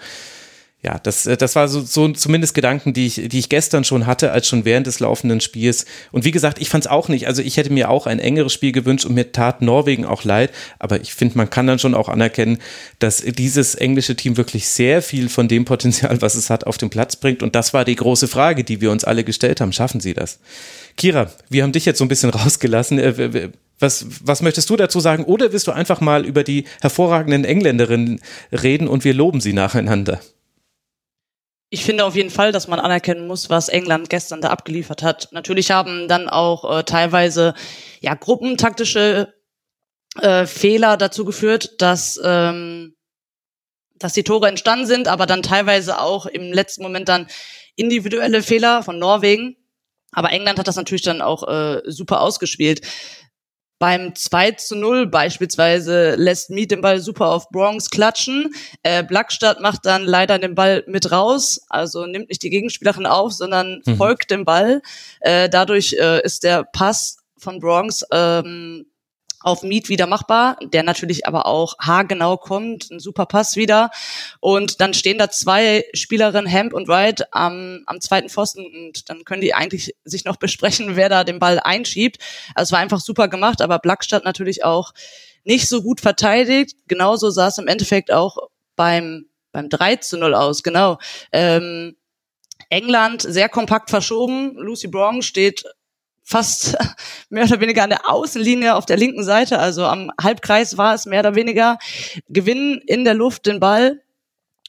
[0.84, 4.08] ja, das, äh, das war so, so zumindest Gedanken, die ich, die ich gestern schon
[4.08, 5.86] hatte, als schon während des laufenden Spiels.
[6.12, 7.28] Und wie gesagt, ich fand es auch nicht.
[7.28, 10.52] Also ich hätte mir auch ein engeres Spiel gewünscht und mir tat Norwegen auch leid.
[10.80, 12.58] Aber ich finde, man kann dann schon auch anerkennen,
[12.98, 16.90] dass dieses englische Team wirklich sehr viel von dem Potenzial, was es hat, auf den
[16.90, 17.44] Platz bringt.
[17.44, 19.74] Und das war die große Frage, die wir uns alle gestellt haben.
[19.74, 20.40] Schaffen sie das?
[20.98, 22.98] Kira, wir haben dich jetzt so ein bisschen rausgelassen.
[22.98, 25.26] Äh, was, was möchtest du dazu sagen?
[25.26, 28.20] Oder willst du einfach mal über die hervorragenden Engländerinnen
[28.52, 30.20] reden und wir loben sie nacheinander?
[31.74, 35.30] Ich finde auf jeden Fall, dass man anerkennen muss, was England gestern da abgeliefert hat.
[35.32, 37.54] Natürlich haben dann auch äh, teilweise
[38.02, 39.34] ja gruppentaktische
[40.20, 42.96] äh, Fehler dazu geführt, dass ähm,
[43.98, 47.28] dass die Tore entstanden sind, aber dann teilweise auch im letzten Moment dann
[47.76, 49.56] individuelle Fehler von Norwegen.
[50.12, 52.82] Aber England hat das natürlich dann auch äh, super ausgespielt.
[53.82, 58.54] Beim 2 zu 0 beispielsweise lässt Mead den Ball super auf Bronx klatschen.
[58.84, 63.34] Äh, Blackstadt macht dann leider den Ball mit raus, also nimmt nicht die Gegenspielerin auf,
[63.34, 63.98] sondern mhm.
[63.98, 64.84] folgt dem Ball.
[65.22, 68.86] Äh, dadurch äh, ist der Pass von Bronx ähm,
[69.44, 73.90] auf Mead wieder machbar, der natürlich aber auch haargenau kommt, ein super Pass wieder.
[74.40, 79.26] Und dann stehen da zwei Spielerinnen, Hemp und Wright, am, am zweiten Pfosten und dann
[79.26, 82.18] können die eigentlich sich noch besprechen, wer da den Ball einschiebt.
[82.56, 84.94] Also es war einfach super gemacht, aber Blackstadt natürlich auch
[85.44, 86.76] nicht so gut verteidigt.
[86.88, 88.38] Genauso sah es im Endeffekt auch
[88.76, 91.00] beim, beim 3 zu 0 aus, genau.
[91.32, 91.96] Ähm,
[92.70, 94.56] England sehr kompakt verschoben.
[94.56, 95.66] Lucy Brown steht
[96.24, 96.78] fast
[97.30, 101.06] mehr oder weniger an der Außenlinie auf der linken Seite, also am Halbkreis war es
[101.06, 101.78] mehr oder weniger,
[102.30, 104.02] gewinnen in der Luft den Ball.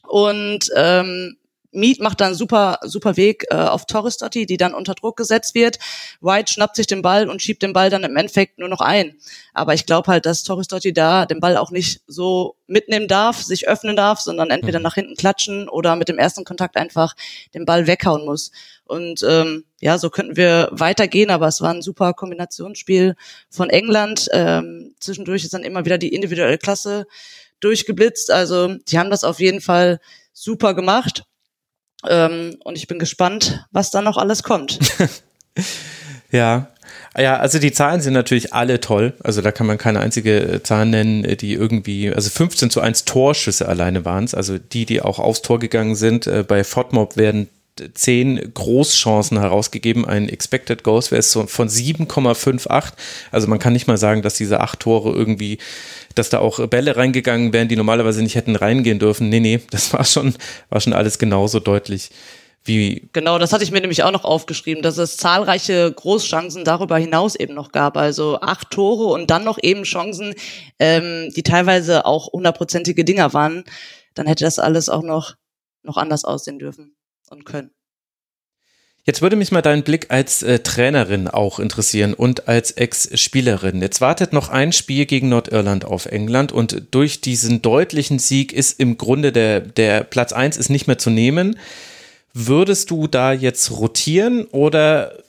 [0.07, 1.37] Und ähm,
[1.73, 5.55] Mead macht dann super, super Weg äh, auf Torres Dotti, die dann unter Druck gesetzt
[5.55, 5.79] wird.
[6.21, 9.15] White schnappt sich den Ball und schiebt den Ball dann im Endeffekt nur noch ein.
[9.53, 13.41] Aber ich glaube halt, dass Torres Dotti da den Ball auch nicht so mitnehmen darf,
[13.41, 14.83] sich öffnen darf, sondern entweder mhm.
[14.83, 17.15] nach hinten klatschen oder mit dem ersten Kontakt einfach
[17.53, 18.51] den Ball weghauen muss.
[18.85, 23.15] Und ähm, ja, so könnten wir weitergehen, aber es war ein super Kombinationsspiel
[23.49, 24.27] von England.
[24.31, 27.07] Ähm, zwischendurch ist dann immer wieder die individuelle Klasse
[27.59, 28.29] durchgeblitzt.
[28.31, 29.99] Also die haben das auf jeden Fall
[30.33, 31.23] super gemacht.
[32.09, 34.79] Ähm, und ich bin gespannt, was da noch alles kommt.
[36.31, 36.67] ja.
[37.15, 39.13] Ja, also die Zahlen sind natürlich alle toll.
[39.23, 43.67] Also da kann man keine einzige Zahl nennen, die irgendwie, also 15 zu 1 Torschüsse
[43.67, 44.33] alleine waren es.
[44.33, 46.25] Also die, die auch aufs Tor gegangen sind.
[46.25, 47.49] Äh, bei FODMOB werden
[47.93, 50.05] zehn Großchancen herausgegeben.
[50.05, 52.93] Ein Expected Goals wäre so von 7,58.
[53.31, 55.57] Also man kann nicht mal sagen, dass diese acht Tore irgendwie,
[56.15, 59.29] dass da auch Bälle reingegangen wären, die normalerweise nicht hätten reingehen dürfen.
[59.29, 60.35] Nee, nee, das war schon,
[60.69, 62.11] war schon alles genauso deutlich.
[62.65, 66.97] Wie genau, das hatte ich mir nämlich auch noch aufgeschrieben, dass es zahlreiche Großchancen darüber
[66.97, 67.97] hinaus eben noch gab.
[67.97, 70.33] Also acht Tore und dann noch eben Chancen,
[70.79, 73.65] ähm, die teilweise auch hundertprozentige Dinger waren.
[74.13, 75.35] Dann hätte das alles auch noch,
[75.81, 76.95] noch anders aussehen dürfen
[77.33, 77.71] und können.
[79.05, 83.81] Jetzt würde mich mal dein Blick als äh, Trainerin auch interessieren und als Ex-Spielerin.
[83.81, 88.79] Jetzt wartet noch ein Spiel gegen Nordirland auf England und durch diesen deutlichen Sieg ist
[88.79, 91.59] im Grunde der, der Platz eins ist nicht mehr zu nehmen.
[92.33, 95.22] Würdest du da jetzt rotieren oder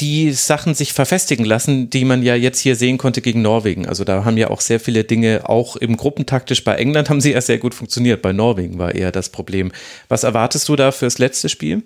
[0.00, 3.86] die Sachen sich verfestigen lassen, die man ja jetzt hier sehen konnte gegen Norwegen.
[3.86, 7.32] Also da haben ja auch sehr viele Dinge, auch im Gruppentaktisch bei England haben sie
[7.32, 8.20] ja sehr gut funktioniert.
[8.20, 9.72] Bei Norwegen war eher das Problem.
[10.08, 11.82] Was erwartest du da fürs letzte Spiel?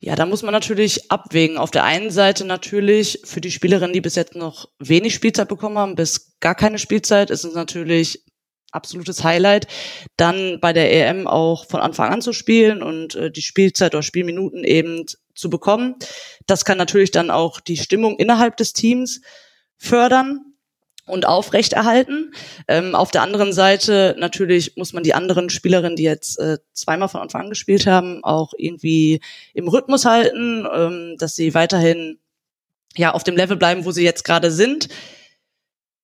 [0.00, 1.56] Ja, da muss man natürlich abwägen.
[1.56, 5.78] Auf der einen Seite natürlich für die Spielerinnen, die bis jetzt noch wenig Spielzeit bekommen
[5.78, 8.24] haben, bis gar keine Spielzeit, ist es natürlich
[8.70, 9.66] absolutes Highlight,
[10.16, 14.02] dann bei der EM auch von Anfang an zu spielen und äh, die Spielzeit oder
[14.02, 15.06] Spielminuten eben
[15.38, 15.96] zu bekommen.
[16.46, 19.20] Das kann natürlich dann auch die Stimmung innerhalb des Teams
[19.76, 20.40] fördern
[21.06, 22.32] und aufrechterhalten.
[22.66, 27.08] Ähm, auf der anderen Seite natürlich muss man die anderen Spielerinnen, die jetzt äh, zweimal
[27.08, 29.20] von Anfang an gespielt haben, auch irgendwie
[29.54, 32.18] im Rhythmus halten, ähm, dass sie weiterhin
[32.96, 34.88] ja auf dem Level bleiben, wo sie jetzt gerade sind.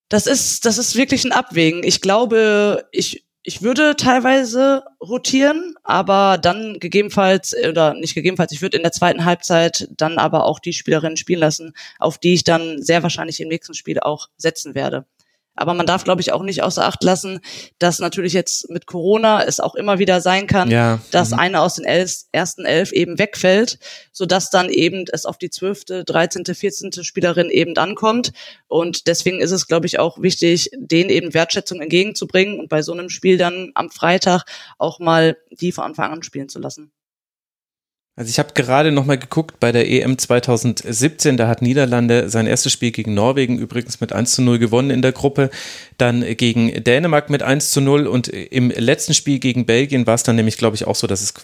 [0.09, 1.83] Das ist, das ist wirklich ein Abwägen.
[1.83, 8.79] Ich glaube, ich ich würde teilweise rotieren, aber dann gegebenenfalls, oder nicht gegebenenfalls, ich würde
[8.79, 12.83] in der zweiten Halbzeit dann aber auch die Spielerinnen spielen lassen, auf die ich dann
[12.83, 15.05] sehr wahrscheinlich im nächsten Spiel auch setzen werde.
[15.55, 17.41] Aber man darf, glaube ich, auch nicht außer Acht lassen,
[17.79, 21.01] dass natürlich jetzt mit Corona es auch immer wieder sein kann, ja.
[21.11, 21.39] dass mhm.
[21.39, 23.79] eine aus den elf, ersten elf eben wegfällt,
[24.13, 28.33] sodass dann eben es auf die zwölfte, dreizehnte, vierzehnte Spielerin eben ankommt.
[28.67, 32.93] Und deswegen ist es, glaube ich, auch wichtig, denen eben Wertschätzung entgegenzubringen und bei so
[32.93, 34.45] einem Spiel dann am Freitag
[34.79, 36.91] auch mal die von Anfang an spielen zu lassen.
[38.17, 42.47] Also ich habe gerade noch mal geguckt bei der EM 2017, da hat Niederlande sein
[42.47, 45.51] erstes Spiel gegen Norwegen übrigens mit 1 zu 0 gewonnen in der Gruppe,
[45.99, 50.23] dann gegen Dänemark mit 1 zu 0 und im letzten Spiel gegen Belgien war es
[50.23, 51.35] dann nämlich, glaube ich, auch so, dass es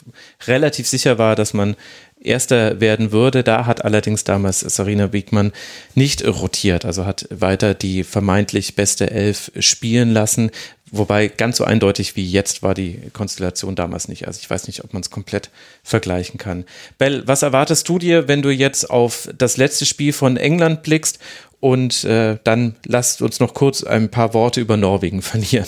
[0.47, 1.75] relativ sicher war, dass man
[2.23, 3.43] Erster werden würde.
[3.43, 5.53] Da hat allerdings damals Sarina Wiegmann
[5.95, 10.51] nicht rotiert, also hat weiter die vermeintlich beste Elf spielen lassen.
[10.93, 14.27] Wobei ganz so eindeutig wie jetzt war die Konstellation damals nicht.
[14.27, 15.51] Also ich weiß nicht, ob man es komplett
[15.85, 16.65] vergleichen kann.
[16.99, 21.21] Bell, was erwartest du dir, wenn du jetzt auf das letzte Spiel von England blickst?
[21.61, 25.67] Und äh, dann lasst uns noch kurz ein paar Worte über Norwegen verlieren.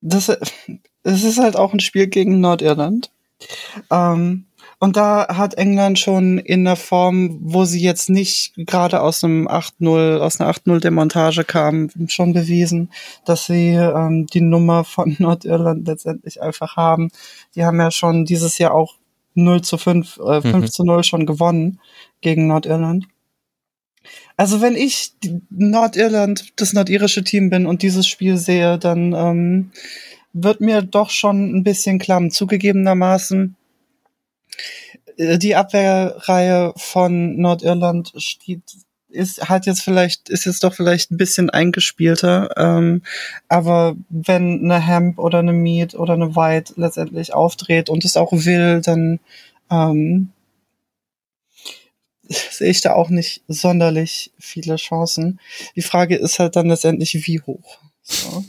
[0.00, 0.28] Das,
[1.02, 3.10] es ist halt auch ein Spiel gegen Nordirland.
[3.90, 4.46] Ähm,
[4.82, 9.46] und da hat England schon in der Form, wo sie jetzt nicht gerade aus einem
[9.46, 12.90] 8-0, aus einer 8-0-Demontage kam, schon bewiesen,
[13.24, 17.12] dass sie ähm, die Nummer von Nordirland letztendlich einfach haben.
[17.54, 18.96] Die haben ja schon dieses Jahr auch
[19.34, 20.66] 0 zu 5, äh, 5 mhm.
[20.66, 21.78] zu 0 schon gewonnen
[22.20, 23.06] gegen Nordirland.
[24.36, 25.12] Also wenn ich
[25.48, 29.70] Nordirland, das nordirische Team bin und dieses Spiel sehe, dann ähm,
[30.32, 32.32] wird mir doch schon ein bisschen klamm.
[32.32, 33.54] Zugegebenermaßen,
[35.18, 38.62] die Abwehrreihe von Nordirland steht
[39.12, 43.02] ist hat jetzt vielleicht ist jetzt doch vielleicht ein bisschen eingespielter, ähm,
[43.48, 48.32] aber wenn eine Hemp oder eine Mead oder eine White letztendlich aufdreht und es auch
[48.32, 49.20] will, dann
[49.70, 50.30] ähm,
[52.28, 55.40] sehe ich da auch nicht sonderlich viele Chancen.
[55.76, 57.78] Die Frage ist halt dann letztendlich, wie hoch.
[58.02, 58.44] So.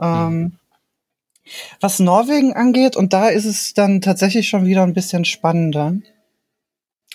[0.00, 0.58] Ähm,
[1.80, 5.94] was Norwegen angeht, und da ist es dann tatsächlich schon wieder ein bisschen spannender,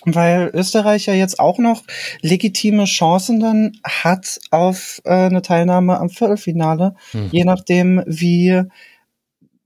[0.04, 1.82] weil Österreich ja jetzt auch noch
[2.20, 7.28] legitime Chancen dann hat auf äh, eine Teilnahme am Viertelfinale, mhm.
[7.32, 8.62] je nachdem, wie,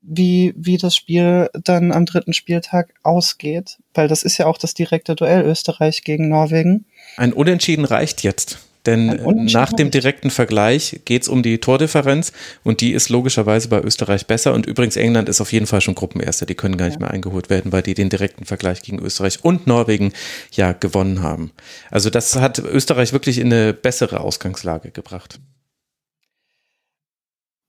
[0.02, 3.78] wie, wie das Spiel dann am dritten Spieltag ausgeht.
[3.94, 6.86] Weil das ist ja auch das direkte Duell Österreich gegen Norwegen.
[7.16, 8.67] Ein Unentschieden reicht jetzt.
[8.89, 9.20] Denn
[9.53, 12.32] nach dem direkten Vergleich geht es um die Tordifferenz
[12.64, 14.55] und die ist logischerweise bei Österreich besser.
[14.55, 16.47] Und übrigens, England ist auf jeden Fall schon Gruppenerster.
[16.47, 19.66] Die können gar nicht mehr eingeholt werden, weil die den direkten Vergleich gegen Österreich und
[19.66, 20.14] Norwegen
[20.53, 21.51] ja gewonnen haben.
[21.91, 25.39] Also das hat Österreich wirklich in eine bessere Ausgangslage gebracht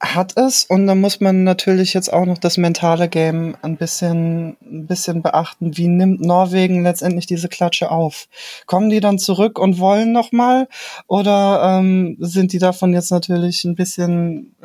[0.02, 4.56] hat es und da muss man natürlich jetzt auch noch das mentale Game ein bisschen,
[4.62, 5.76] ein bisschen beachten.
[5.76, 8.28] Wie nimmt Norwegen letztendlich diese Klatsche auf?
[8.66, 10.70] Kommen die dann zurück und wollen nochmal
[11.08, 14.56] oder ähm, sind die davon jetzt natürlich ein bisschen,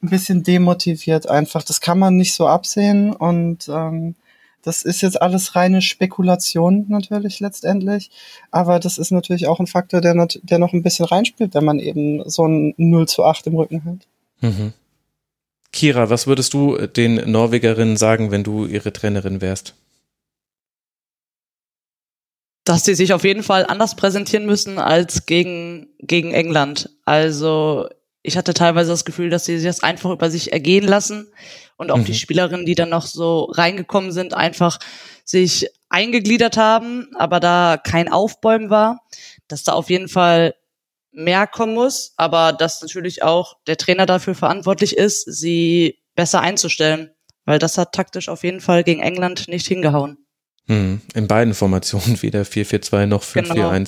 [0.00, 1.64] ein bisschen demotiviert einfach?
[1.64, 4.14] Das kann man nicht so absehen und ähm,
[4.62, 8.10] das ist jetzt alles reine Spekulation natürlich letztendlich,
[8.52, 11.78] aber das ist natürlich auch ein Faktor, der, der noch ein bisschen reinspielt, wenn man
[11.80, 14.06] eben so ein 0 zu 8 im Rücken hat.
[14.40, 14.72] Mhm.
[15.72, 19.74] Kira, was würdest du den Norwegerinnen sagen, wenn du ihre Trainerin wärst?
[22.64, 26.90] Dass sie sich auf jeden Fall anders präsentieren müssen als gegen, gegen England.
[27.04, 27.88] Also
[28.22, 31.28] ich hatte teilweise das Gefühl, dass sie sich das einfach über sich ergehen lassen
[31.76, 32.06] und auch mhm.
[32.06, 34.78] die Spielerinnen, die dann noch so reingekommen sind, einfach
[35.24, 39.00] sich eingegliedert haben, aber da kein Aufbäumen war,
[39.46, 40.54] dass da auf jeden Fall
[41.16, 47.10] mehr kommen muss, aber dass natürlich auch der Trainer dafür verantwortlich ist, sie besser einzustellen,
[47.44, 50.18] weil das hat taktisch auf jeden Fall gegen England nicht hingehauen.
[50.66, 53.54] Hm, in beiden Formationen, weder 4-4-2 noch 5-4-1.
[53.54, 53.78] Genau.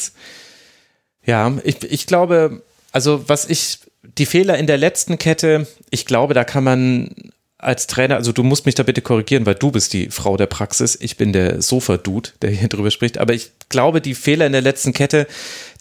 [1.25, 2.63] Ja, ich, ich glaube,
[2.93, 7.15] also was ich, die Fehler in der letzten Kette, ich glaube, da kann man
[7.59, 10.47] als Trainer, also du musst mich da bitte korrigieren, weil du bist die Frau der
[10.47, 14.53] Praxis, ich bin der Sofa-Dude, der hier drüber spricht, aber ich glaube, die Fehler in
[14.53, 15.27] der letzten Kette,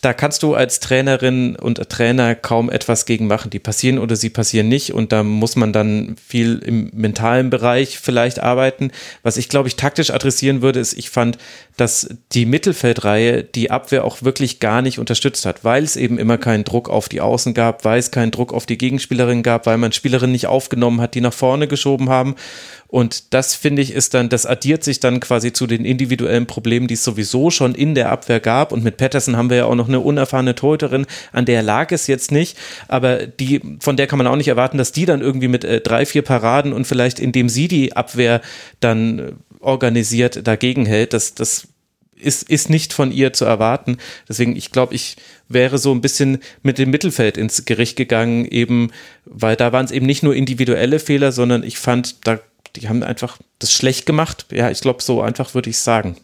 [0.01, 3.49] da kannst du als Trainerin und Trainer kaum etwas gegen machen.
[3.49, 7.97] Die passieren oder sie passieren nicht und da muss man dann viel im mentalen Bereich
[7.97, 8.91] vielleicht arbeiten.
[9.23, 11.37] Was ich glaube ich taktisch adressieren würde, ist, ich fand,
[11.77, 16.39] dass die Mittelfeldreihe die Abwehr auch wirklich gar nicht unterstützt hat, weil es eben immer
[16.39, 19.77] keinen Druck auf die Außen gab, weil es keinen Druck auf die Gegenspielerin gab, weil
[19.77, 22.35] man Spielerinnen nicht aufgenommen hat, die nach vorne geschoben haben.
[22.87, 26.87] Und das finde ich ist dann, das addiert sich dann quasi zu den individuellen Problemen,
[26.87, 28.71] die es sowieso schon in der Abwehr gab.
[28.71, 32.07] Und mit Patterson haben wir ja auch noch eine unerfahrene Torhüterin, an der lag es
[32.07, 32.57] jetzt nicht,
[32.87, 35.81] aber die, von der kann man auch nicht erwarten, dass die dann irgendwie mit äh,
[35.81, 38.41] drei, vier Paraden und vielleicht indem sie die Abwehr
[38.79, 41.13] dann äh, organisiert dagegen hält.
[41.13, 41.67] Das, das
[42.15, 43.97] ist, ist nicht von ihr zu erwarten.
[44.27, 48.91] Deswegen, ich glaube, ich wäre so ein bisschen mit dem Mittelfeld ins Gericht gegangen, eben,
[49.25, 52.39] weil da waren es eben nicht nur individuelle Fehler, sondern ich fand, da
[52.75, 54.45] die haben einfach das schlecht gemacht.
[54.51, 56.17] Ja, ich glaube, so einfach würde ich sagen.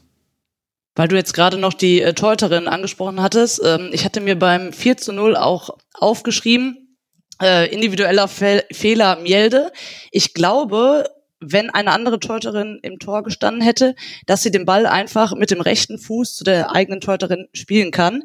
[0.96, 4.74] Weil du jetzt gerade noch die äh, Torhüterin angesprochen hattest, ähm, ich hatte mir beim
[4.74, 6.98] 4 zu 0 auch aufgeschrieben,
[7.42, 9.72] äh, individueller Fe Fehler Mielde.
[10.12, 11.10] Ich glaube,
[11.52, 15.62] wenn eine andere Torhüterin im Tor gestanden hätte, dass sie den Ball einfach mit dem
[15.62, 18.24] rechten Fuß zu der eigenen Torhüterin spielen kann.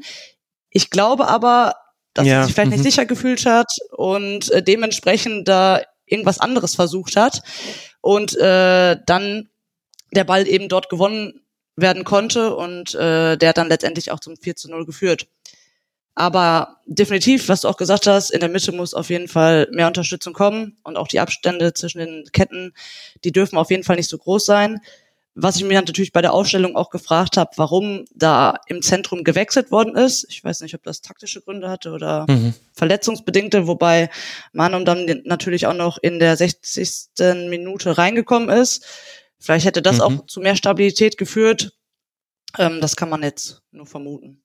[0.71, 1.75] Ich glaube aber,
[2.14, 2.41] dass ja.
[2.41, 2.77] sie sich vielleicht mhm.
[2.77, 7.43] nicht sicher gefühlt hat und äh, dementsprechend da irgendwas anderes versucht hat
[8.01, 9.49] und äh, dann
[10.12, 11.43] der Ball eben dort gewonnen
[11.77, 15.29] werden konnte und äh, der dann letztendlich auch zum 4 zu 0 geführt.
[16.19, 19.87] Aber definitiv, was du auch gesagt hast, in der Mitte muss auf jeden Fall mehr
[19.87, 22.75] Unterstützung kommen und auch die Abstände zwischen den Ketten,
[23.23, 24.81] die dürfen auf jeden Fall nicht so groß sein.
[25.37, 29.71] Was ich mir natürlich bei der Ausstellung auch gefragt habe, warum da im Zentrum gewechselt
[29.71, 30.27] worden ist.
[30.29, 32.53] Ich weiß nicht, ob das taktische Gründe hatte oder mhm.
[32.73, 34.11] verletzungsbedingte, wobei
[34.53, 37.11] Manum dann natürlich auch noch in der 60.
[37.49, 38.85] Minute reingekommen ist.
[39.39, 40.03] Vielleicht hätte das mhm.
[40.03, 41.79] auch zu mehr Stabilität geführt.
[42.59, 44.43] Ähm, das kann man jetzt nur vermuten.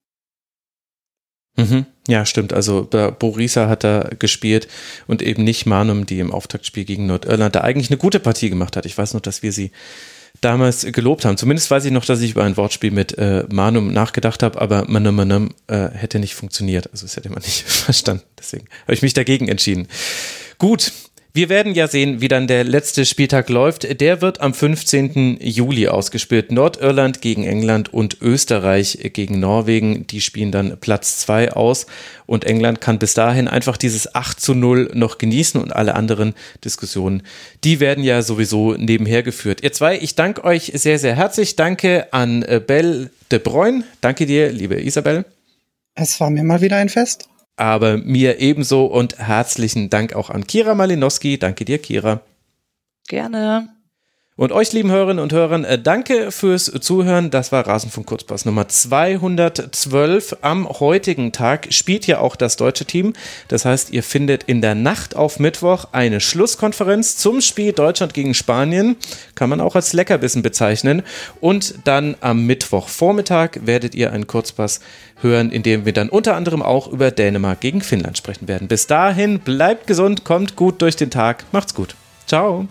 [1.55, 1.85] Mhm.
[2.07, 2.51] Ja, stimmt.
[2.51, 2.87] Also
[3.19, 4.67] Borisa hat da gespielt
[5.07, 8.75] und eben nicht Manum, die im Auftaktspiel gegen Nordirland da eigentlich eine gute Partie gemacht
[8.75, 8.85] hat.
[8.85, 9.71] Ich weiß noch, dass wir sie
[10.41, 11.37] damals gelobt haben.
[11.37, 14.85] Zumindest weiß ich noch, dass ich über ein Wortspiel mit äh, Manum nachgedacht habe, aber
[14.87, 16.89] Manum Manum äh, hätte nicht funktioniert.
[16.91, 18.23] Also das hätte man nicht verstanden.
[18.37, 19.87] Deswegen habe ich mich dagegen entschieden.
[20.57, 20.91] Gut,
[21.35, 23.99] wir werden ja sehen, wie dann der letzte Spieltag läuft.
[23.99, 25.39] Der wird am 15.
[25.41, 26.51] Juli ausgespielt.
[26.51, 30.05] Nordirland gegen England und Österreich gegen Norwegen.
[30.05, 31.87] Die spielen dann Platz 2 aus.
[32.27, 36.35] Und England kann bis dahin einfach dieses 8 zu 0 noch genießen und alle anderen
[36.63, 37.23] Diskussionen,
[37.63, 39.63] die werden ja sowieso nebenher geführt.
[39.63, 41.55] Ihr zwei, ich danke euch sehr, sehr herzlich.
[41.55, 43.83] Danke an äh, Belle de Bruyne.
[44.01, 45.25] Danke dir, liebe Isabel.
[45.95, 50.47] Es war mir mal wieder ein Fest aber mir ebenso und herzlichen Dank auch an
[50.47, 51.37] Kira Malinowski.
[51.37, 52.21] Danke dir, Kira.
[53.07, 53.69] Gerne.
[54.35, 57.29] Und euch, lieben Hörerinnen und Hörern, äh, danke fürs Zuhören.
[57.29, 60.37] Das war Rasenfunk Kurzpass Nummer 212.
[60.41, 63.13] Am heutigen Tag spielt ja auch das deutsche Team.
[63.47, 68.33] Das heißt, ihr findet in der Nacht auf Mittwoch eine Schlusskonferenz zum Spiel Deutschland gegen
[68.33, 68.95] Spanien.
[69.35, 71.03] Kann man auch als Leckerbissen bezeichnen.
[71.39, 74.79] Und dann am Mittwochvormittag werdet ihr einen Kurzpass
[75.21, 78.67] hören, in dem wir dann unter anderem auch über Dänemark gegen Finnland sprechen werden.
[78.67, 81.45] Bis dahin, bleibt gesund, kommt gut durch den Tag.
[81.51, 81.93] Macht's gut.
[82.25, 82.67] Ciao.